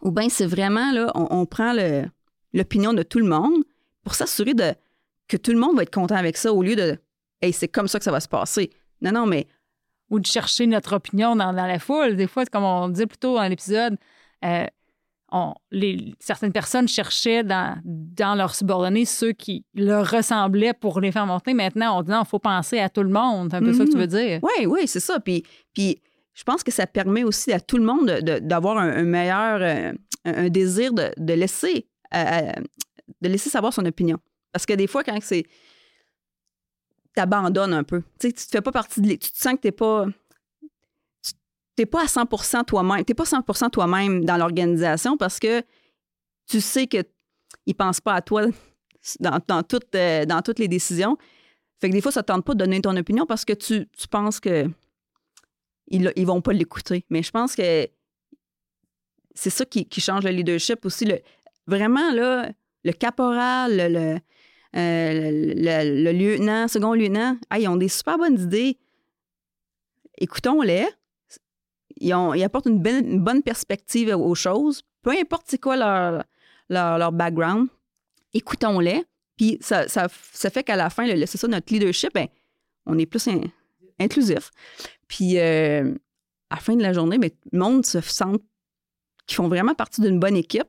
[0.00, 2.04] ou bien c'est vraiment, là, on, on prend le-
[2.54, 3.62] l'opinion de tout le monde
[4.02, 4.72] pour s'assurer de,
[5.28, 6.96] que tout le monde va être content avec ça au lieu de,
[7.42, 8.70] hey, c'est comme ça que ça va se passer.
[9.02, 9.46] Non, non, mais
[10.10, 12.14] Ou de chercher notre opinion dans, dans la foule.
[12.14, 13.96] Des fois, c'est comme on disait plus tôt dans l'épisode,
[14.44, 14.66] euh,
[15.32, 21.10] on- les, certaines personnes cherchaient dans, dans leurs subordonnés ceux qui leur ressemblaient pour les
[21.12, 21.52] faire monter.
[21.54, 23.48] Maintenant, on dit non, il faut penser à tout le monde.
[23.50, 24.00] C'est un peu ça que tu Mhm.
[24.02, 24.40] veux dire.
[24.42, 25.18] Oui, oui, c'est ça.
[25.20, 25.42] Puis,
[25.74, 26.00] puis
[26.34, 29.02] je pense que ça permet aussi à tout le monde de- de- d'avoir un, un
[29.04, 29.92] meilleur, euh,
[30.24, 32.62] un, désir de, de laisser, euh, euh,
[33.20, 34.18] de laisser savoir son opinion.
[34.52, 35.44] Parce que des fois, quand c'est.
[37.14, 38.02] T'abandonnes un peu.
[38.20, 39.08] Tu sais, tu te fais pas partie de.
[39.10, 40.06] Tu te sens que t'es pas.
[41.76, 43.04] T'es pas à 100 toi-même.
[43.04, 45.62] T'es pas 100 toi-même dans l'organisation parce que
[46.48, 46.98] tu sais que
[47.66, 48.46] ils pensent pas à toi
[49.20, 49.38] dans,
[49.94, 51.16] euh, dans toutes les décisions.
[51.80, 53.86] Fait que des fois, ça ne tente pas de donner ton opinion parce que tu,
[53.88, 54.66] tu penses que
[55.88, 57.04] ils, ils vont pas l'écouter.
[57.10, 57.86] Mais je pense que
[59.34, 61.04] c'est ça qui, qui change le leadership aussi.
[61.04, 61.20] Le,
[61.66, 62.50] vraiment, là,
[62.84, 64.18] le caporal, le, le,
[64.76, 65.30] euh,
[66.04, 68.78] le- lieutenant, second lieutenant, ils ont des super bonnes idées.
[70.18, 70.86] Écoutons-les.
[72.06, 74.82] Ils, apportent une, une bonne perspective aux choses.
[75.02, 76.24] Peu importe c'est quoi leur,
[76.68, 77.68] leur, leur background,
[78.32, 79.04] écoutons-les.
[79.36, 82.26] Puis ça, ça, fait qu'à la fin, c'est ça, notre leadership, ben,
[82.86, 83.42] on est plus in-
[83.98, 84.50] inclusif.
[85.08, 85.94] Puis euh,
[86.50, 88.38] à la fin de la journée, ben, le monde se sent
[89.26, 90.68] qu'ils font vraiment partie d'une bonne équipe.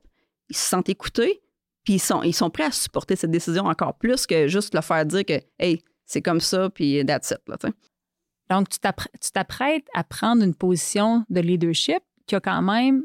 [0.49, 1.41] Ils se sentent écoutés.
[1.83, 4.83] Puis ils sont, ils sont prêts à supporter cette décision encore plus que juste leur
[4.83, 7.39] faire dire que, hey, c'est comme ça, puis that's it.
[7.47, 7.57] Là.
[8.49, 13.03] Donc, tu t'appr- tu t'apprêtes à prendre une position de leadership qui a quand même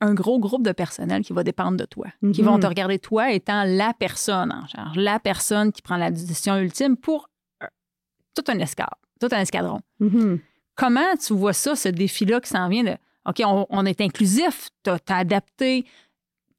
[0.00, 3.32] un gros groupe de personnel qui va dépendre de toi, qui vont te regarder toi
[3.32, 7.28] étant la personne en charge, la personne qui prend la décision ultime pour
[7.62, 7.66] euh,
[8.34, 9.80] tout un escadre, tout un escadron.
[10.74, 14.68] Comment tu vois ça, ce défi-là qui s'en vient de OK, on, on est inclusif,
[14.84, 15.86] tu as, adapté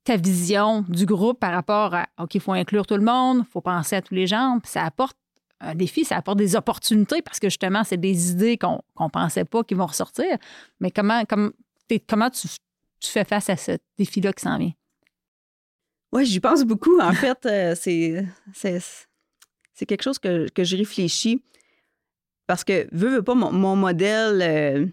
[0.04, 3.52] ta vision du groupe par rapport à OK, il faut inclure tout le monde, il
[3.52, 5.16] faut penser à tous les gens, puis ça apporte
[5.60, 9.46] un défi, ça apporte des opportunités parce que justement, c'est des idées qu'on ne pensait
[9.46, 10.38] pas qui vont ressortir.
[10.80, 11.54] Mais comment, comme,
[12.08, 12.48] comment tu,
[13.02, 14.74] fais face à ce défi-là qui s'en vient?
[16.12, 17.00] Oui, j'y pense beaucoup.
[17.00, 18.26] En fait, euh, c'est,
[19.86, 21.44] quelque chose que, je réfléchis
[22.46, 24.86] parce que, veux, veux pas, mon, modèle euh,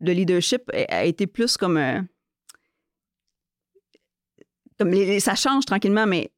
[0.00, 1.76] de leadership a, été plus comme.
[1.76, 2.00] euh,
[4.78, 6.30] comme les- ça change tranquillement, mais,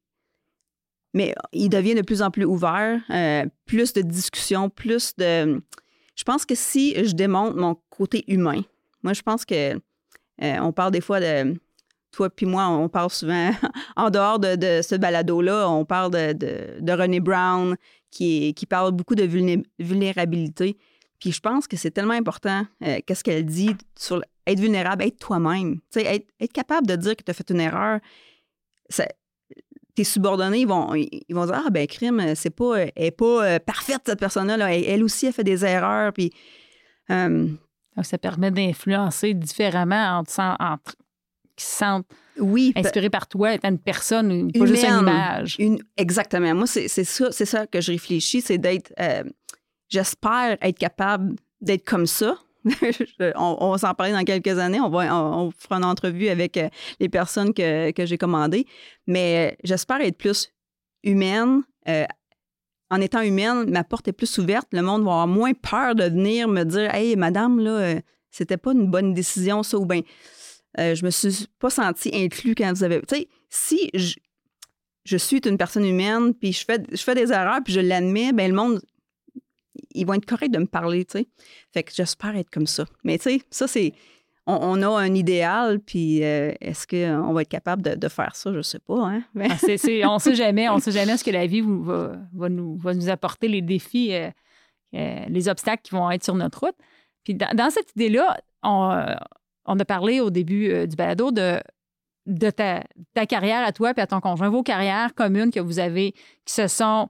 [1.13, 5.61] mais il devient de plus en plus ouvert, euh, plus de discussions, plus de.
[6.15, 8.61] Je pense que si je démontre mon côté humain,
[9.03, 9.79] moi, je pense que euh,
[10.61, 11.55] on parle des fois de
[12.11, 13.51] toi puis moi, on parle souvent,
[13.95, 17.75] en dehors de, ce balado-là, on parle de, de, de René Brown,
[18.11, 20.77] qui, qui parle beaucoup de vulné- vulnérabilité.
[21.19, 25.19] Puis je pense que c'est tellement important, euh, qu'est-ce qu'elle dit sur être vulnérable, être
[25.19, 25.79] toi-même.
[25.95, 27.99] Être, être capable de dire que tu as fait une erreur.
[28.89, 29.07] Ça-
[29.99, 33.43] tes subordonnés, ils vont, ils vont dire Ah, ben, crime, c'est pas, elle n'est pas
[33.45, 34.55] euh, parfaite, cette personne-là.
[34.57, 34.73] là.
[34.73, 36.13] Elle, elle aussi, a fait des erreurs.
[36.13, 36.31] Puis.
[37.09, 37.47] euh,
[37.95, 40.95] Donc, ça permet d'influencer différemment entre, entre
[41.57, 42.07] qui se sentent
[42.37, 45.55] oui, inspirés par toi étant une personne, ou pas juste une image.
[45.59, 46.55] Une- exactement.
[46.55, 48.93] Moi, c'est ça, c'est ça que je réfléchis, c'est d'être.
[48.99, 49.23] euh,
[49.89, 52.37] J'espère être capable d'être comme ça.
[53.35, 54.79] On, on s'en parler dans quelques années.
[54.81, 56.69] On, fera une entrevue avec euh,
[56.99, 58.65] les personnes que, j'ai commandées.
[59.07, 60.51] Mais euh, j'espère être plus
[61.03, 61.63] humaine.
[61.87, 62.05] euh,
[62.91, 64.67] en étant humaine, ma porte est plus ouverte.
[64.71, 67.99] Le monde va avoir moins peur de venir me dire Hey, madame, là,
[68.31, 70.01] c'était pas une bonne décision, ça, ou bien
[70.75, 72.99] je me suis pas sentie inclus quand vous avez.
[73.01, 74.15] Tu sais, si je,
[75.05, 78.33] je suis une personne humaine, puis je fais, je fais des erreurs, puis je l'admets,
[78.33, 78.81] ben le monde,
[79.93, 81.27] ils vont être corrects de me parler, tu sais.
[81.73, 82.85] Fait que j'espère être comme ça.
[83.03, 83.93] Mais tu sais, ça, c'est.
[84.51, 88.51] On, a un idéal, puis euh, est-ce qu'on va être capable de, faire ça?
[88.51, 89.23] Je sais pas, hein?
[89.39, 89.55] Ah,
[90.07, 93.61] on ne sait jamais, on sait jamais ce que la vie va, nous, apporter, les
[93.61, 94.31] défis, euh,
[94.95, 96.75] euh, les obstacles qui vont être sur notre route.
[97.23, 103.63] Puis dans, cette idée-là, on, a parlé au début du balado de, ta, ta carrière
[103.63, 106.13] à toi et à ton conjoint, vos carrières communes que vous avez,
[106.45, 107.09] qui se sont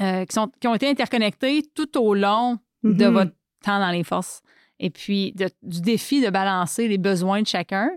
[0.00, 3.12] euh, qui, sont, qui ont été interconnectés tout au long de Mhm.
[3.12, 3.32] votre
[3.64, 4.42] temps dans les forces.
[4.78, 7.90] Et puis, de- du défi de balancer les besoins de chacun.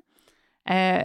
[0.70, 1.02] Euh,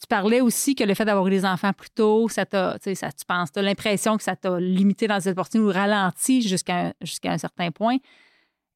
[0.00, 2.84] tu parlais aussi que le fait d'avoir eu des enfants plus tôt, ça t'a, tu
[2.90, 5.72] sais, ça, tu penses, tu as l'impression que ça t'a limité dans cette opportunités ou
[5.72, 7.96] ralenti jusqu'à un, jusqu'à un certain point.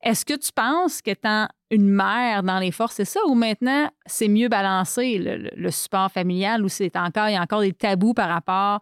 [0.02, 4.28] Est-ce que tu penses qu'étant une mère dans les forces, c'est ça, ou maintenant c'est
[4.28, 7.72] mieux balancé le, le- le support familial, ou c'est encore, il y a encore des
[7.74, 8.80] tabous par rapport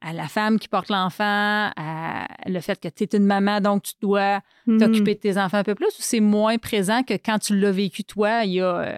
[0.00, 3.82] à la femme qui porte l'enfant, à le fait que tu es une maman, donc
[3.82, 4.78] tu dois Mhm.
[4.78, 7.72] t'occuper de tes enfants un peu plus, ou c'est moins présent que quand tu l'as
[7.72, 8.96] vécu toi, il y a, euh,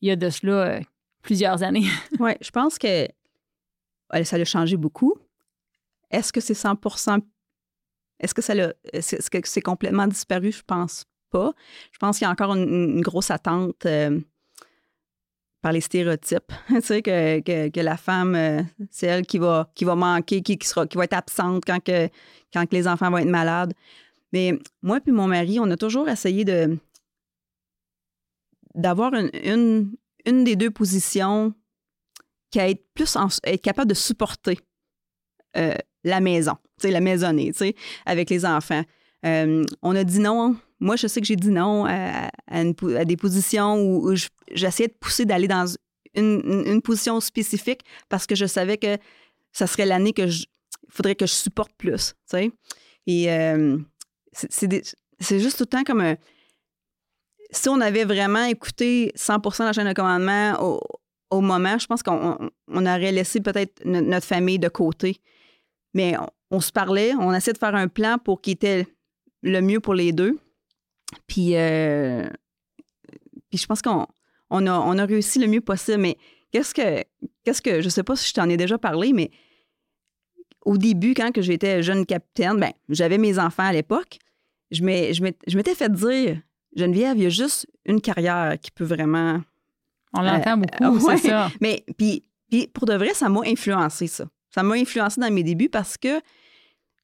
[0.00, 0.80] il y a de cela euh,
[1.22, 1.86] plusieurs années?
[2.20, 3.06] Oui, je pense que
[4.24, 5.14] ça a changé beaucoup.
[6.10, 6.76] Est-ce que c'est 100
[8.20, 10.52] Est-ce que ça l'a- est-ce est-ce que c'est complètement disparu?
[10.52, 11.52] Je pense pas.
[11.92, 14.20] Je pense qu'il y a encore une, une grosse attente euh,
[15.62, 16.52] par les stéréotypes.
[16.68, 20.58] tu sais, que, que, la femme, euh, c'est elle qui va, qui va manquer, qui,
[20.58, 22.08] qui, sera, qui va être absente quand, que,
[22.52, 23.72] quand que les enfants vont être malades.
[24.32, 26.78] Mais moi puis mon mari, on a toujours essayé de
[28.74, 29.92] d'avoir une,
[30.24, 31.52] une, des deux positions
[32.50, 34.58] qui a être plus en- être capable de supporter
[35.58, 37.52] euh, la maison, la maisonnée,
[38.06, 38.82] avec les enfants.
[39.26, 40.56] Euh, on a dit non.
[40.82, 44.88] Moi, je sais que j'ai dit non à, à des positions où, où je- j'essayais
[44.88, 45.66] de pousser d'aller dans
[46.14, 48.98] une, une- position spécifique parce que je savais que
[49.52, 50.44] ça serait l'année que je
[50.88, 52.50] faudrait que je supporte plus, tu sais.
[53.06, 53.78] Et euh,
[54.32, 56.16] c'est- juste tout le temps comme un...
[57.50, 60.80] Si on avait vraiment écouté 100 de la chaîne de commandement au,
[61.30, 65.18] au moment, je pense qu'on on- on aurait laissé peut-être no- notre famille de côté.
[65.94, 68.86] Mais on, on se parlait, on essayait de faire un plan pour qui était
[69.42, 70.38] le mieux pour les deux.
[71.26, 72.28] Puis, euh,
[73.50, 74.06] puis je pense qu'on
[74.50, 75.98] on a, on a réussi le mieux possible.
[75.98, 76.16] Mais
[76.50, 77.02] qu'est-ce que,
[77.44, 79.30] qu'est-ce que, je sais pas si je t'en ai déjà parlé, mais
[80.64, 84.18] au début, quand que j'étais jeune capitaine, ben, j'avais mes enfants à l'époque.
[84.70, 86.40] Je m'ai- je m'étais fait dire,
[86.76, 89.40] Geneviève, il y a juste une carrière qui peut vraiment
[90.14, 91.16] On l'entend beaucoup, ouais.
[91.18, 91.50] c'est ça.
[91.60, 94.24] mais puis, puis pour de vrai, ça m'a influencé, ça.
[94.54, 96.20] Ça m'a influencé dans mes débuts parce que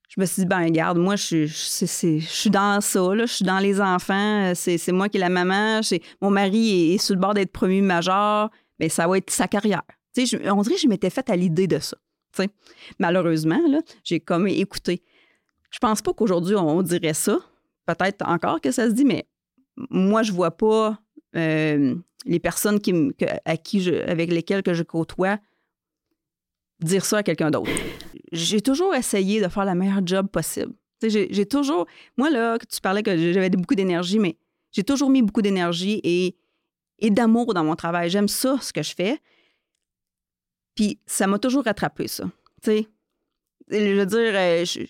[0.08, 3.26] je me suis dit, ben regarde, moi, je, suis- je, je suis dans ça, là,
[3.26, 5.80] je suis dans les enfants, c'est, c'est moi qui est la maman,
[6.20, 9.82] mon mari est, sur le bord d'être promu major, mais ça va être sa carrière.
[10.14, 11.96] Tu sais, on dirait que je m'étais faite à l'idée de ça.
[12.34, 12.46] tu.
[12.98, 15.02] Malheureusement, là, j'ai comme écouté.
[15.70, 17.38] Je pense pas qu'aujourd'hui, on dirait ça.
[17.84, 19.26] Peut-être encore que ça se dit, mais
[19.90, 20.98] moi, je vois pas
[21.36, 21.94] euh,
[22.24, 22.92] les personnes qui,
[23.44, 25.38] avec lesquelles que je côtoie
[26.80, 27.70] dire ça à quelqu'un d'autre.
[28.32, 30.72] J'ai toujours essayé de faire le meilleur job possible.
[31.02, 31.86] J'ai toujours.
[32.16, 34.36] Moi, là, tu parlais que j'avais beaucoup d'énergie, mais
[34.72, 36.36] j'ai toujours mis beaucoup d'énergie et,
[36.98, 38.10] et d'amour dans mon travail.
[38.10, 39.18] J'aime ça, ce que je fais.
[40.74, 42.24] Puis ça m'a toujours rattrapé, ça.
[42.66, 42.82] Je
[43.70, 44.80] veux dire, euh, je,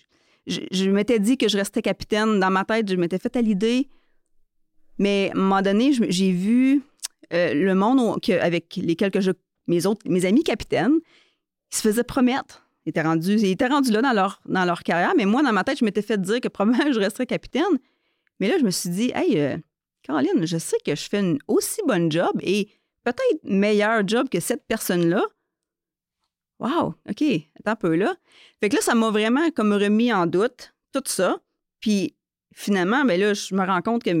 [0.71, 2.39] je- m'étais dit que je restais capitaine.
[2.39, 3.87] Dans ma tête, je m'étais fait à l'idée.
[4.97, 6.81] Mais à un moment donné, j'ai vu
[7.33, 9.19] euh, le monde avec lesquels que
[9.67, 10.99] mes autres, mes amis capitaines,
[11.71, 12.65] ils se faisaient promettre.
[12.89, 15.13] Ils étaient rendus, là dans leur, dans leur carrière.
[15.17, 17.79] Mais moi, dans ma tête, je m'étais fait dire que probablement je resterais capitaine.
[18.39, 19.57] Mais là, je me suis dit, hey, euh,
[20.03, 22.69] Caroline, je sais que je fais une aussi bonne job et
[23.03, 25.23] peut-être meilleur job que cette personne-là.
[26.59, 27.23] Wow, OK,
[27.59, 28.15] attends un peu là.
[28.59, 31.39] Fait que là, ça m'a vraiment comme remis en doute tout ça.
[31.79, 32.15] Puis
[32.53, 34.11] finalement, ben là, je me rends compte que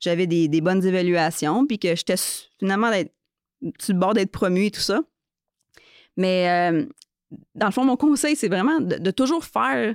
[0.00, 2.16] j'avais des, des bonnes évaluations, puis que j'étais
[2.58, 2.90] finalement
[3.78, 5.02] sur le bord d'être promu et tout ça.
[6.16, 6.86] Mais euh,
[7.54, 9.94] dans le fond, mon conseil, c'est vraiment de, toujours faire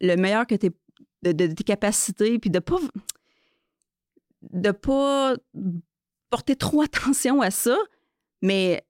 [0.00, 2.78] le meilleur que de, de tes capacités, puis de pas
[4.42, 5.36] de pas
[6.30, 7.76] porter trop attention à ça,
[8.42, 8.84] mais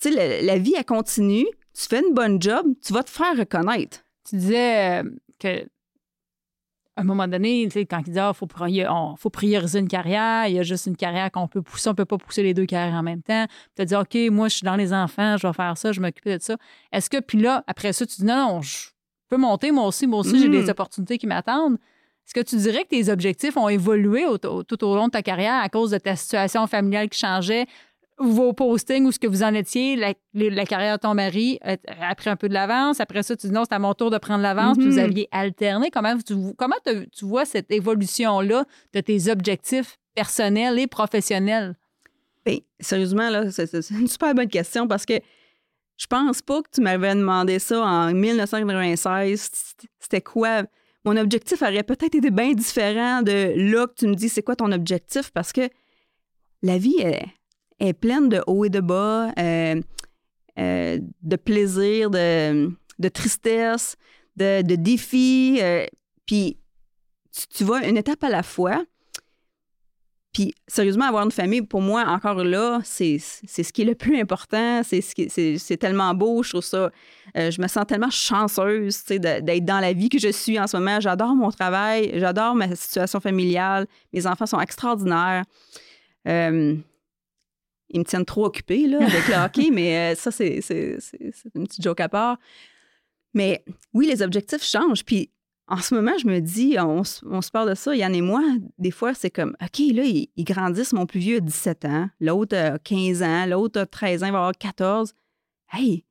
[0.00, 1.46] tu sais, la, la vie, elle continue.
[1.74, 4.04] Tu fais une bonne job, tu vas te faire reconnaître.
[4.28, 5.68] Tu disais euh, que
[6.96, 10.46] à un moment donné, quand il dit ah, faut, priori- on- faut prioriser une carrière,
[10.46, 12.66] il y a juste une carrière qu'on peut pousser, on peut pas pousser les deux
[12.66, 13.46] carrières en même temps.
[13.74, 16.00] Tu as dit OK, moi je suis dans les enfants, je vais faire ça, je
[16.00, 16.56] vais m'occuper de ça.
[16.92, 18.88] Est-ce que puis là après ça tu dis non non, je
[19.28, 21.78] peux monter moi aussi, moi aussi j'ai des opportunités qui m'attendent.
[22.26, 25.22] Est-ce que tu dirais que tes objectifs ont évolué au- tout au long de ta
[25.22, 27.66] carrière à cause de ta situation familiale qui changeait,
[28.18, 30.14] vos postings ou ce que vous en étiez, la,
[30.66, 33.00] carrière de ton mari a a pris un peu de l'avance.
[33.00, 34.76] Après ça, tu dis non, c'est à mon tour de prendre l'avance.
[34.78, 34.98] Vous Mhm.
[34.98, 35.90] aviez alterné.
[35.90, 41.74] Comment tu, comment te- tu vois cette évolution-là de tes objectifs personnels et professionnels?
[42.46, 45.14] Ben, sérieusement, là, c'est une super bonne question parce que
[45.96, 49.50] je pense pas que tu m'avais demandé ça en 1996.
[49.98, 50.62] C'était quoi?
[51.04, 54.56] Mon objectif aurait peut-être été bien différent de là que tu me dis c'est quoi
[54.56, 55.30] ton objectif?
[55.32, 55.68] Parce que
[56.62, 57.24] la vie est,
[57.80, 59.80] est pleine de hauts et de bas, euh,
[60.58, 63.96] euh, de plaisir, de, de tristesse,
[64.36, 65.58] de, de défis.
[65.60, 65.86] euh,
[66.26, 66.58] puis
[67.32, 68.84] tu, tu vas une étape à la fois.
[70.32, 74.20] Puis, sérieusement, avoir une famille, pour moi, encore là, c'est ce qui est le plus
[74.20, 74.82] important.
[74.82, 76.42] C'est tellement beau.
[76.42, 76.90] Je trouve ça.
[77.36, 80.98] je me sens tellement chanceuse d'être dans la vie que je suis en ce moment.
[80.98, 82.18] J'adore mon travail.
[82.18, 83.86] J'adore ma situation familiale.
[84.12, 85.44] Mes enfants sont extraordinaires.
[87.94, 91.30] Ils me tiennent trop occupée là, avec le hockey, mais euh, ça, c'est c'est- c'est-
[91.32, 92.36] c'est une petite joke à part.
[93.34, 95.04] Mais oui, les objectifs changent.
[95.04, 95.30] Puis
[95.66, 98.42] en ce moment, je me dis, on, on se parle de ça, Yann et moi,
[98.78, 100.92] des fois, c'est comme, OK, là, ils, ils grandissent.
[100.92, 104.32] Mon plus vieux a 17 ans, l'autre a 15 ans, l'autre a 13 ans, il
[104.32, 105.14] va avoir 14.
[105.72, 106.04] Hey,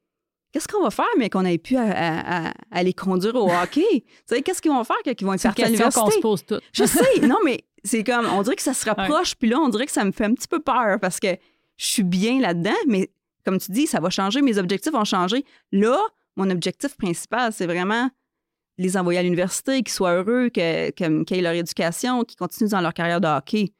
[0.51, 3.49] qu'est-ce qu'on va faire, mais qu'on n'ait pu à, à- à- à les conduire au
[3.51, 3.83] hockey?
[3.91, 6.21] tu sais, qu'est-ce qu'ils vont faire quand ils vont être partis à qu'on se l'université?
[6.21, 6.63] pose toutes.
[6.73, 9.69] Je sais, non, mais c'est comme, on dirait que ça se rapproche, puis là, on
[9.69, 11.27] dirait que ça me fait un petit peu peur parce que
[11.77, 13.09] je suis bien là-dedans, mais
[13.45, 15.43] comme tu dis, ça va changer, mes objectifs vont changer.
[15.71, 15.99] Là,
[16.35, 18.09] mon objectif principal, c'est vraiment
[18.77, 22.93] les envoyer à l'université, qu'ils soient heureux, qu'ils aient leur éducation, qu'ils continuent dans leur
[22.93, 23.73] carrière de hockey.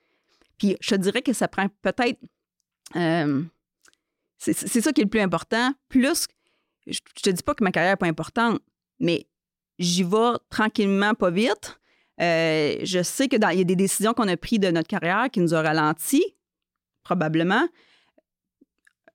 [0.58, 2.20] Puis je te dirais que ça prend peut-être.
[2.96, 3.44] euh,
[4.38, 5.74] c'est c'est ça qui est le plus important.
[5.88, 6.28] Plus,
[6.86, 8.60] je, je te dis pas que ma carrière n'est pas importante,
[9.00, 9.26] mais
[9.80, 11.80] j'y vais tranquillement, pas vite.
[12.22, 15.40] Euh, je sais qu'il y a des décisions qu'on a prises de notre carrière qui
[15.40, 16.24] nous ont ralenti,
[17.04, 17.68] probablement.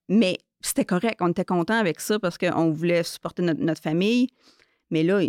[0.08, 1.18] Mais c'était correct.
[1.20, 4.28] On était content avec ça parce qu'on voulait supporter notre, notre famille.
[4.90, 5.20] Mais là,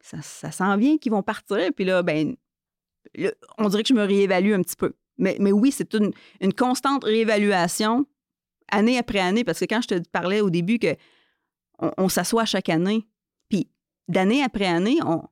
[0.00, 1.70] ça, ça s'en vient qu'ils vont partir.
[1.74, 2.36] Puis là, ben,
[3.58, 4.92] on dirait que je me réévalue un petit peu.
[5.18, 8.06] Mais, mais oui, c'est une, une constante réévaluation
[8.68, 9.44] année après année.
[9.44, 10.94] Parce que quand je te parlais au début que
[11.98, 13.06] on, s'assoit chaque année,
[13.48, 13.68] puis
[14.08, 15.22] d'année après année, on,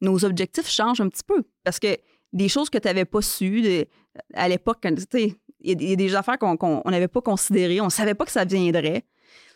[0.00, 1.42] nos objectifs changent un petit peu.
[1.64, 1.96] Parce que
[2.32, 3.86] des choses que tu n'avais pas su
[4.34, 7.90] à l'époque, quand, tu il y, a- des affaires qu'on n'avait pas considérées, on ne
[7.90, 9.04] savait pas que ça viendrait.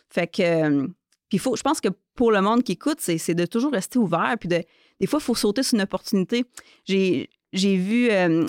[0.09, 0.87] Fait que, euh,
[1.31, 4.35] je pense que pour le monde qui écoute, c'est de toujours rester ouvert.
[4.39, 4.63] Puis de,
[4.99, 6.45] des fois, il faut sauter sur une opportunité.
[6.85, 8.45] J'ai vu euh,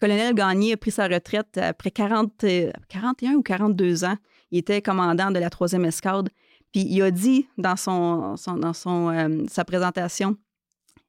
[0.00, 4.16] Colonel Gagné a pris sa retraite après 40, euh, 41 ou 42 ans.
[4.50, 6.30] Il était commandant de la 3e escadre.
[6.74, 10.36] Il a dit dans, son, euh, sa présentation,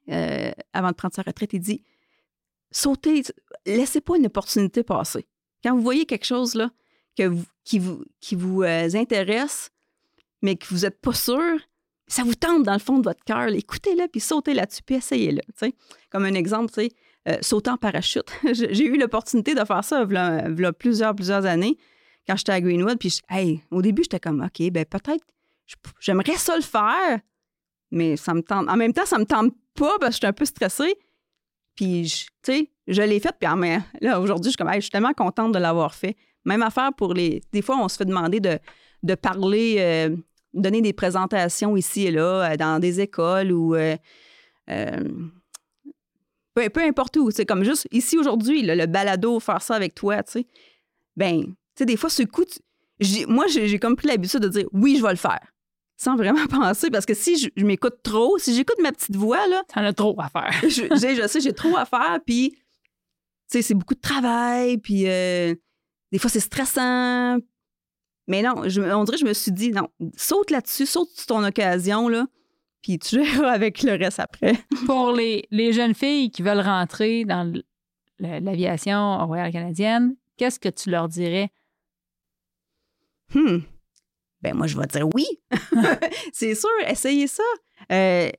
[0.10, 1.84] euh, avant de prendre sa retraite, il dit
[2.72, 3.24] sautez,
[3.66, 5.26] laissez pas une opportunité passer.
[5.64, 6.70] Quand vous voyez quelque chose là,
[7.64, 9.70] qui vous, qui vous euh, intéresse,
[10.42, 11.60] mais que vous n'êtes pas sûr,
[12.08, 15.42] ça vous tente dans le fond de votre cœur, écoutez-le, puis sautez là-dessus, puis essayez-le.
[16.10, 16.72] Comme un exemple,
[17.28, 18.30] euh, sauter en parachute.
[18.54, 20.14] J'ai eu l'opportunité de faire ça il
[20.60, 21.78] y a plusieurs, plusieurs années,
[22.28, 22.98] quand j'étais à Greenwood.
[23.00, 25.26] Puis, je- au début, j'étais comme, OK, ben peut-être,
[25.66, 27.20] je- j'aimerais ça le faire,
[27.92, 28.70] mais ça me tente.
[28.70, 30.96] En même temps, ça me tente pas parce que j'étais un peu stressée.
[31.78, 33.34] Puis, je- tu sais, je l'ai fait.
[33.40, 36.18] Puis, même- là, aujourd'hui, je suis comme, hey, je suis tellement contente de l'avoir fait.
[36.44, 37.42] Même affaire pour les.
[37.54, 38.58] Des fois, on se fait demander de,
[39.04, 40.16] de parler, euh,
[40.54, 43.76] donner des présentations ici et là, euh, dans des écoles ou.
[43.76, 43.96] euh,
[46.54, 47.32] peu, peu importe où.
[47.32, 50.48] C'est comme juste ici aujourd'hui, le balado, faire ça avec toi, tu sais.
[51.16, 52.44] Ben, tu sais, des fois, ce coup,
[53.28, 55.54] moi, j'ai comme pris l'habitude de dire oui, je vais le faire.
[55.98, 59.48] Sans vraiment penser, parce que si je, je m'écoute trop, si j'écoute ma petite voix,
[59.48, 60.54] là, T'en as trop à faire.
[60.64, 62.60] je, sais, j'ai trop à faire, puis, tu
[63.48, 65.56] sais, c'est beaucoup de travail, puis euh,
[66.12, 67.38] des fois, c'est stressant.
[68.28, 71.26] Mais non, je, on dirait que je me suis dit, non, saute là-dessus, saute sur
[71.26, 72.28] ton occasion, là,
[72.82, 74.54] puis tu verras avec le reste après.
[74.86, 77.52] Pour les, les jeunes filles qui veulent rentrer dans
[78.20, 81.50] l'aviation royale canadienne, qu'est-ce que tu leur dirais?
[83.34, 83.60] Hmm.
[84.48, 85.26] Ben, moi, je vais dire oui.
[86.34, 87.44] c'est sûr, essayez ça.
[87.92, 88.30] Euh,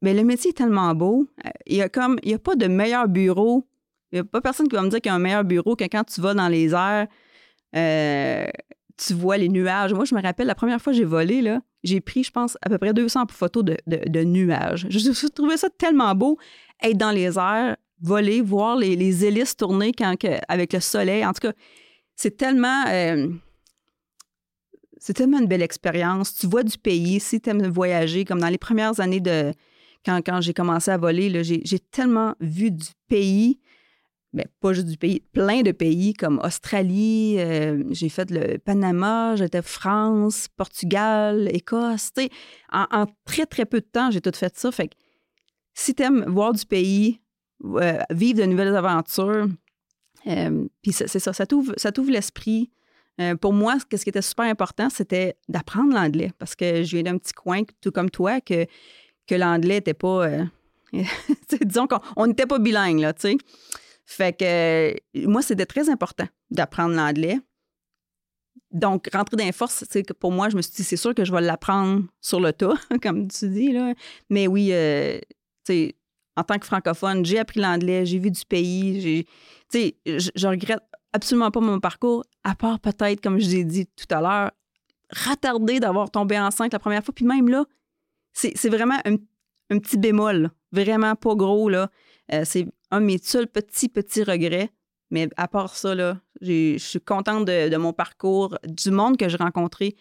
[0.00, 1.26] mais le métier est tellement beau.
[1.44, 3.66] Euh, Il y a comme, il y a pas de meilleur bureau.
[4.12, 5.74] Il n'y a pas personne qui va me dire qu'il y a un meilleur bureau
[5.74, 7.08] que quand tu vas dans les airs,
[7.74, 8.46] euh,
[8.96, 9.92] tu vois les nuages.
[9.94, 12.56] Moi, je me rappelle, la première fois que j'ai volé, là, j'ai pris, je pense,
[12.62, 14.86] à peu près 200 photos de, nuages.
[14.90, 16.38] Je, trouvais ça tellement beau,
[16.82, 20.14] être dans les airs, voler, voir les, les hélices tourner quand,
[20.46, 21.26] avec le soleil.
[21.26, 21.52] En tout cas,
[22.14, 22.84] c'est tellement...
[25.02, 26.32] c'est tellement une belle expérience.
[26.32, 27.18] Tu vois du pays.
[27.18, 29.52] Si tu aimes voyager, comme dans les premières années de
[30.06, 33.58] quand, quand j'ai commencé à voler, j'ai, tellement vu du pays,
[34.32, 39.34] mais pas juste du pays, plein de pays comme Australie, euh, j'ai fait le Panama,
[39.34, 42.12] j'étais France, Portugal, Écosse.
[42.70, 44.70] En, très, très peu de temps, j'ai tout fait ça.
[44.70, 44.94] Fait que
[45.74, 47.20] si tu aimes voir du pays,
[47.64, 49.48] euh, vivre de nouvelles aventures,
[50.28, 52.70] euh, puis c'est, ça, ça t'ouvre l'esprit.
[53.20, 57.02] Euh, pour moi, ce qui était super important, c'était d'apprendre l'anglais parce que je viens
[57.02, 58.66] d'un petit coin, tout comme toi, que,
[59.26, 60.26] que l'anglais n'était pas.
[60.28, 60.44] euh,
[61.64, 63.36] disons qu'on n'était pas bilingue, là, tu sais.
[64.06, 64.94] Fait que euh,
[65.28, 67.38] moi, c'était très important d'apprendre l'anglais.
[68.70, 71.14] donc, rentrer dans les forces, c'est que pour moi, je me suis dit, c'est sûr
[71.14, 73.72] que je vais l'apprendre sur le tas, comme tu dis.
[73.72, 73.92] Là.
[74.30, 75.24] Mais oui, tu
[75.66, 75.94] sais,
[76.36, 79.00] en tant que francophone, j'ai appris l'anglais, j'ai vu du pays.
[79.02, 79.24] j'ai-
[79.70, 79.96] Tu sais,
[80.34, 80.80] je regrette
[81.12, 84.50] absolument pas mon parcours, à part peut-être, comme je l'ai dit tout à l'heure,
[85.10, 87.14] retardé d'avoir tombé enceinte la première fois.
[87.14, 87.64] Puis même là,
[88.32, 89.16] c'est vraiment un,
[89.70, 91.68] un petit bémol, vraiment pas gros.
[91.68, 91.90] là.
[92.32, 94.70] Euh, c'est un de mes seuls petits, petits regrets.
[95.10, 99.36] Mais à part ça, là, je suis contente de, mon parcours, du monde que j'ai
[99.36, 99.94] rencontré.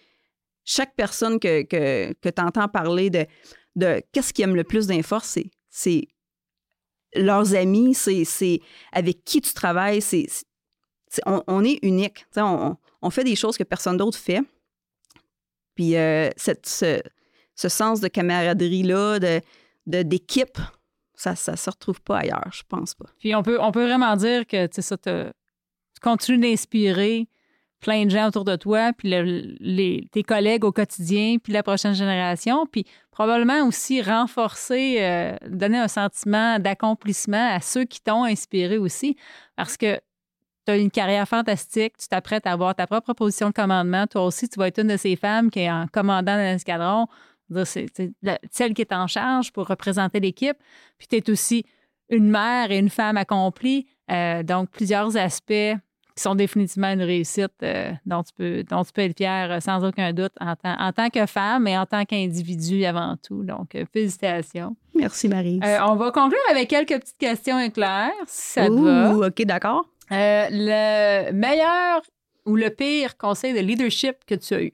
[0.63, 3.25] Chaque personne que, que, que tu entends parler de,
[3.75, 5.37] de qu'est-ce qu'ils aiment le plus d'inforce,
[5.69, 6.07] c'est,
[7.13, 8.61] leurs amis, c'est,
[8.93, 10.01] avec qui tu travailles.
[10.01, 10.45] C'est-
[11.25, 12.25] on, est unique.
[12.37, 14.41] On, fait des choses que personne d'autre fait.
[15.75, 19.41] Puis euh, cette, ce, sens de camaraderie-là, de,
[19.87, 20.57] de- d'équipe,
[21.15, 23.05] ça ne se retrouve pas ailleurs, je pense pas.
[23.19, 24.81] Puis on peut, on peut vraiment dire que tu
[26.01, 27.27] continues d'inspirer
[27.79, 31.63] plein de gens autour de toi, puis le- les, tes collègues au quotidien, puis la
[31.63, 38.23] prochaine génération, puis probablement aussi renforcer, euh, donner un sentiment d'accomplissement à ceux qui t'ont
[38.23, 39.17] inspiré aussi,
[39.55, 39.99] parce que
[40.65, 44.25] tu as une carrière fantastique, tu t'apprêtes à avoir ta propre position de commandement, toi
[44.25, 47.07] aussi, tu vas être une de ces femmes qui est en commandant dans l'escadron,
[47.65, 47.87] c'est
[48.49, 50.57] celle qui est en charge pour représenter l'équipe,
[50.97, 51.65] puis tu es aussi
[52.09, 53.87] une mère et une femme accomplie.
[54.11, 55.75] Euh, donc, plusieurs aspects
[56.15, 59.59] qui sont définitivement une réussite euh, dont, tu peux, dont tu peux être fier euh,
[59.59, 63.43] sans aucun doute en tant, en tant que femme et en tant qu'individu avant tout.
[63.43, 64.75] Donc, euh, félicitations.
[64.93, 65.59] Merci, Marie.
[65.87, 69.27] On va conclure avec quelques petites questions éclairs, si ça te va.
[69.27, 69.85] OK, d'accord.
[70.11, 72.01] Euh, le meilleur
[72.45, 74.71] ou le pire conseil de leadership que tu as eu?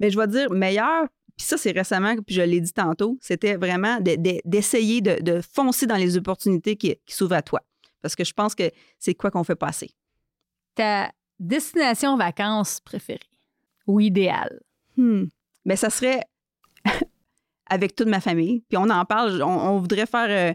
[0.00, 1.06] Mais je vais dire meilleur,
[1.36, 5.20] puis ça, c'est récemment, puis je l'ai dit tantôt, c'était vraiment de- de- d'essayer de,
[5.22, 7.60] de foncer dans les opportunités qui, qui s'ouvrent à toi.
[8.02, 9.90] Parce que je pense que c'est quoi qu'on fait passer.
[10.74, 13.20] Ta destination vacances préférée
[13.86, 14.60] ou idéale?
[14.96, 15.24] Hmm.
[15.64, 16.22] Ben, ça serait
[17.68, 18.62] avec toute ma famille.
[18.68, 20.54] Puis on en parle, on, on voudrait faire euh,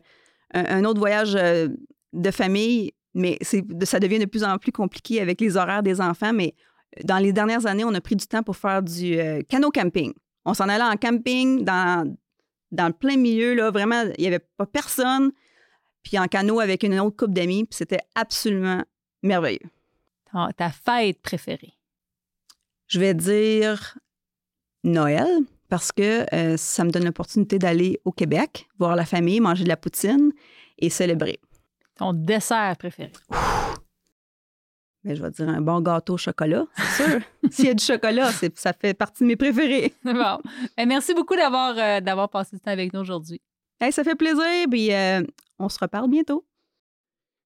[0.54, 1.68] un, un autre voyage euh,
[2.14, 6.34] de famille, mais ça devient de plus en plus compliqué avec les horaires des enfants.
[6.34, 6.56] Mais
[7.04, 10.14] dans les dernières années, on a pris du temps pour faire du euh, canot camping.
[10.46, 12.16] On s'en allait en camping dans,
[12.72, 15.32] dans le plein milieu, là, vraiment, il n'y avait pas personne.
[16.04, 18.84] Puis en canot avec une autre couple d'amis, puis c'était absolument
[19.22, 19.70] merveilleux.
[20.32, 21.74] Ta, ta fête préférée?
[22.88, 23.98] Je vais dire
[24.84, 25.28] Noël
[25.70, 29.70] parce que euh, ça me donne l'opportunité d'aller au Québec, voir la famille, manger de
[29.70, 30.32] la poutine
[30.80, 31.40] et célébrer.
[32.02, 33.12] Ton dessert préféré?
[35.04, 37.22] Mais je vais dire un bon gâteau au chocolat, c'est sûr.
[37.52, 39.94] S'il y a du chocolat, ça fait partie de mes préférés.
[40.04, 40.40] bon.
[40.76, 43.40] Ben, merci beaucoup d'avoir euh, d'avoir passé du temps avec nous aujourd'hui.
[43.80, 45.22] Hey, ça fait plaisir, puis euh,
[45.60, 46.44] on se reparle bientôt.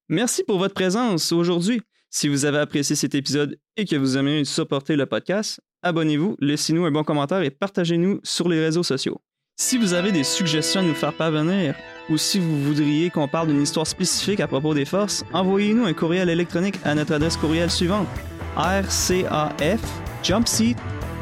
[0.07, 1.81] Merci pour votre présence aujourd'hui.
[2.09, 6.85] Si vous avez apprécié cet épisode et que vous aimeriez supporter le podcast, abonnez-vous, laissez-nous
[6.85, 9.19] un bon commentaire et partagez-nous sur les réseaux sociaux.
[9.57, 11.75] Si vous avez des suggestions à nous faire parvenir
[12.09, 15.93] ou si vous voudriez qu'on parle d'une histoire spécifique à propos des forces, envoyez-nous un
[15.93, 18.07] courriel électronique à notre adresse courriel suivante
[18.55, 19.81] rcaf
[20.23, 20.77] jumpseat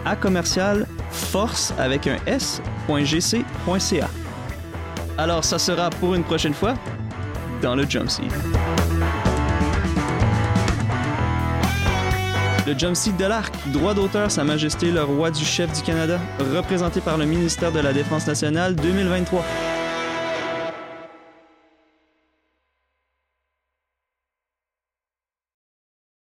[0.05, 4.09] à commercial force avec un s.gc.ca.
[5.17, 6.73] Alors ça sera pour une prochaine fois
[7.61, 8.31] dans le jump seat.
[12.65, 16.19] Le jump seat de l'Arc, droit d'auteur Sa Majesté le Roi du Chef du Canada,
[16.53, 19.43] représenté par le ministère de la Défense nationale 2023.